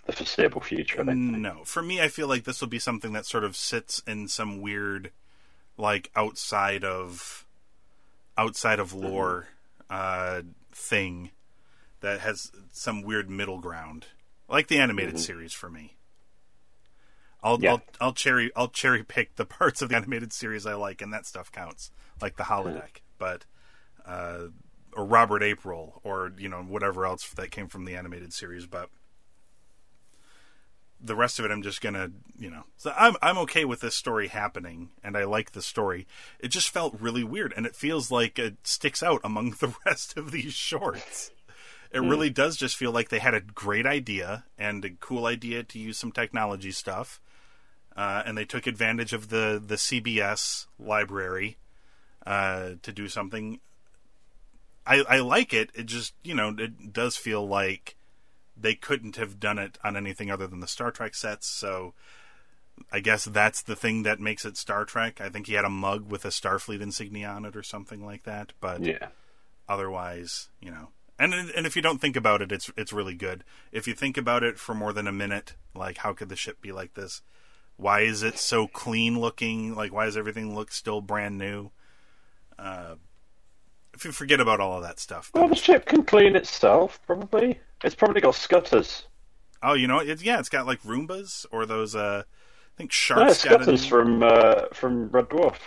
[0.06, 1.02] the foreseeable future.
[1.02, 1.14] I.
[1.14, 4.28] No, for me, I feel like this will be something that sort of sits in
[4.28, 5.12] some weird,
[5.78, 7.46] like outside of,
[8.38, 9.48] outside of lore,
[9.90, 11.32] uh, thing
[12.00, 14.08] that has some weird middle ground,
[14.50, 15.98] like the animated series for me.
[17.44, 17.72] I'll, Yeah.
[17.72, 21.14] I'll I'll cherry I'll cherry pick the parts of the animated series I like, and
[21.14, 23.46] that stuff counts, like the holodeck, but.
[24.06, 24.48] Uh,
[24.94, 28.90] or Robert April, or you know whatever else that came from the animated series, but
[31.04, 33.96] the rest of it I'm just gonna you know so I'm I'm okay with this
[33.96, 36.08] story happening and I like the story.
[36.40, 40.18] It just felt really weird and it feels like it sticks out among the rest
[40.18, 41.32] of these shorts.
[41.94, 45.62] It really does just feel like they had a great idea and a cool idea
[45.64, 47.20] to use some technology stuff.
[47.96, 51.58] Uh, and they took advantage of the, the CBS library
[52.26, 53.60] uh, to do something.
[54.86, 55.70] I, I like it.
[55.74, 57.96] It just, you know, it does feel like
[58.56, 61.48] they couldn't have done it on anything other than the Star Trek sets.
[61.48, 61.94] So
[62.92, 65.20] I guess that's the thing that makes it Star Trek.
[65.22, 68.24] I think he had a mug with a Starfleet insignia on it or something like
[68.24, 68.54] that.
[68.62, 69.08] But Yeah,
[69.68, 70.90] otherwise, you know.
[71.20, 73.44] And and if you don't think about it, it's it's really good.
[73.72, 76.62] If you think about it for more than a minute, like how could the ship
[76.62, 77.22] be like this?
[77.82, 79.74] Why is it so clean looking?
[79.74, 81.72] Like why does everything look still brand new?
[82.60, 82.96] Uh,
[83.96, 87.00] if you forget about all of that stuff, well, the ship can clean itself.
[87.08, 89.04] Probably, it's probably got skutters.
[89.64, 91.96] oh, you know, it's yeah, it's got like Roombas or those.
[91.96, 93.90] Uh, I think sharks got skutters it.
[93.90, 95.58] from uh, from Red Dwarf.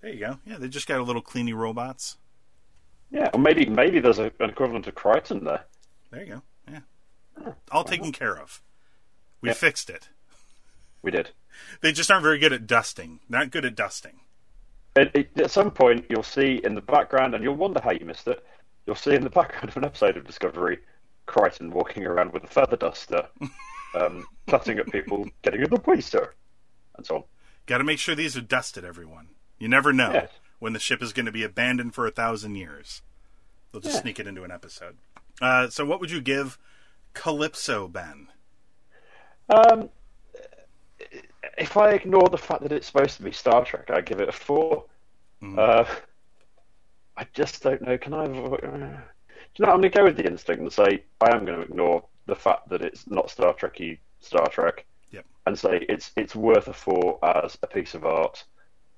[0.00, 0.38] There you go.
[0.46, 2.18] Yeah, they just got a little cleany robots.
[3.10, 5.64] Yeah, or maybe maybe there's a, an equivalent of Kryten there.
[6.12, 6.42] There you go.
[6.70, 8.62] Yeah, all taken care of.
[9.40, 9.56] We Yep.
[9.56, 10.08] fixed it.
[11.02, 11.30] We did.
[11.80, 13.20] They just aren't very good at dusting.
[13.28, 14.20] Not good at dusting.
[14.96, 18.28] It, at some point, you'll see in the background, and you'll wonder how you missed
[18.28, 18.44] it.
[18.86, 20.78] You'll see in the background of an episode of Discovery,
[21.26, 23.26] Kryten walking around with a feather duster,
[23.98, 26.32] um, tutting at people, getting in the way, sir,
[26.96, 27.24] and so on.
[27.66, 29.28] Got to make sure these are dusted, everyone.
[29.58, 30.30] You never know Yes.
[30.58, 33.02] when the ship is going to be abandoned for a thousand years.
[33.72, 34.00] They'll just Yeah.
[34.02, 34.98] sneak it into an episode.
[35.40, 36.58] Uh, so, what would you give
[37.14, 38.28] Calypso, Ben?
[39.48, 39.88] Um,
[41.58, 44.28] if I ignore the fact that it's supposed to be Star Trek, I give it
[44.28, 44.84] a 4
[45.58, 45.84] Uh,
[47.16, 47.96] I just don't know.
[47.98, 48.24] Can I?
[48.24, 48.34] Uh, do
[49.58, 49.72] you know?
[49.72, 52.34] I'm going to go with the instinct and say I am going to ignore the
[52.34, 55.24] fact that it's not Star Trekky Star Trek, Yep.
[55.46, 58.44] and say it's it's worth a four as a piece of art,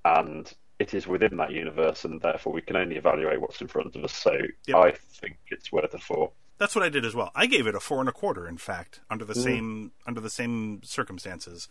[0.04, 3.94] and it is within that universe, and therefore we can only evaluate what's in front
[3.96, 4.12] of us.
[4.14, 4.32] So
[4.66, 4.76] Yep.
[4.76, 6.30] I think it's worth a four.
[6.58, 7.32] That's what I did as well.
[7.34, 8.46] I gave it a four and a quarter.
[8.48, 11.68] In fact, under the same under the same circumstances,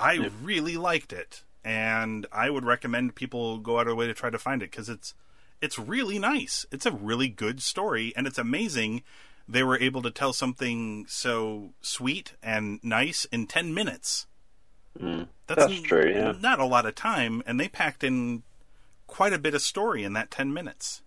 [0.00, 4.14] I really liked it, and I would recommend people go out of their way to
[4.14, 5.14] try to find it because it's
[5.60, 6.64] it's really nice.
[6.72, 9.02] It's a really good story, and it's amazing
[9.48, 14.26] they were able to tell something so sweet and nice in ten minutes.
[15.46, 16.34] That's n- true, yeah.
[16.40, 18.42] Not a lot of time, and they packed in
[19.06, 21.02] quite a bit of story in that ten minutes.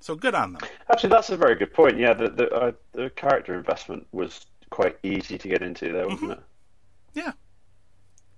[0.00, 0.62] So good on them.
[0.90, 1.96] Actually, that's a very good point.
[1.98, 6.32] Yeah, the the, uh, the character investment was quite easy to get into there, wasn't
[6.32, 6.40] it?
[7.14, 7.32] Yeah,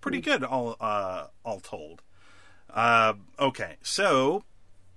[0.04, 0.44] pretty good.
[0.44, 2.02] All uh, all told.
[2.72, 4.44] Uh, okay, so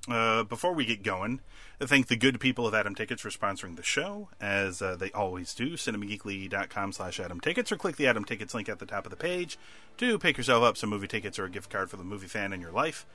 [0.10, 1.40] uh, before we get going,
[1.80, 5.12] I thank the good people of Atom Tickets for sponsoring the show, as uh, they
[5.12, 5.72] always do.
[5.72, 9.16] CinemaGeekly.com slash Atom Tickets, or click the Atom Tickets link at the top of the
[9.16, 9.58] page
[9.98, 12.52] to pick yourself up some movie tickets or a gift card for the movie fan
[12.52, 13.06] in your life.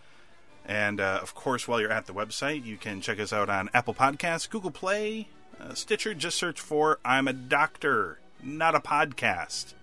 [0.64, 3.68] And uh, of course, while you're at the website, you can check us out on
[3.74, 5.28] Apple Podcasts, Google Play,
[5.60, 6.14] uh, Stitcher.
[6.14, 9.74] Just search for I'm a Doctor, not a podcast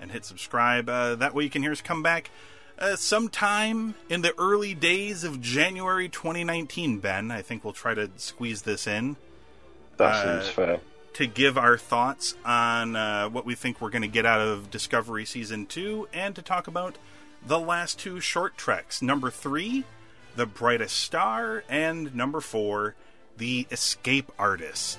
[0.00, 0.88] and hit subscribe.
[0.88, 2.30] Uh, that way you can hear us come back
[2.78, 7.30] uh, sometime in the early days of January 2019, Ben.
[7.30, 9.16] I think we'll try to squeeze this in
[9.96, 10.80] That Uh, seems fair.
[11.14, 14.70] to give our thoughts on uh, what we think we're going to get out of
[14.70, 16.98] Discovery Season 2 and to talk about
[17.46, 19.00] the last two short treks.
[19.00, 19.84] Number three,
[20.34, 22.94] The Brightest Star, and number four,
[23.38, 24.98] The Escape Artist.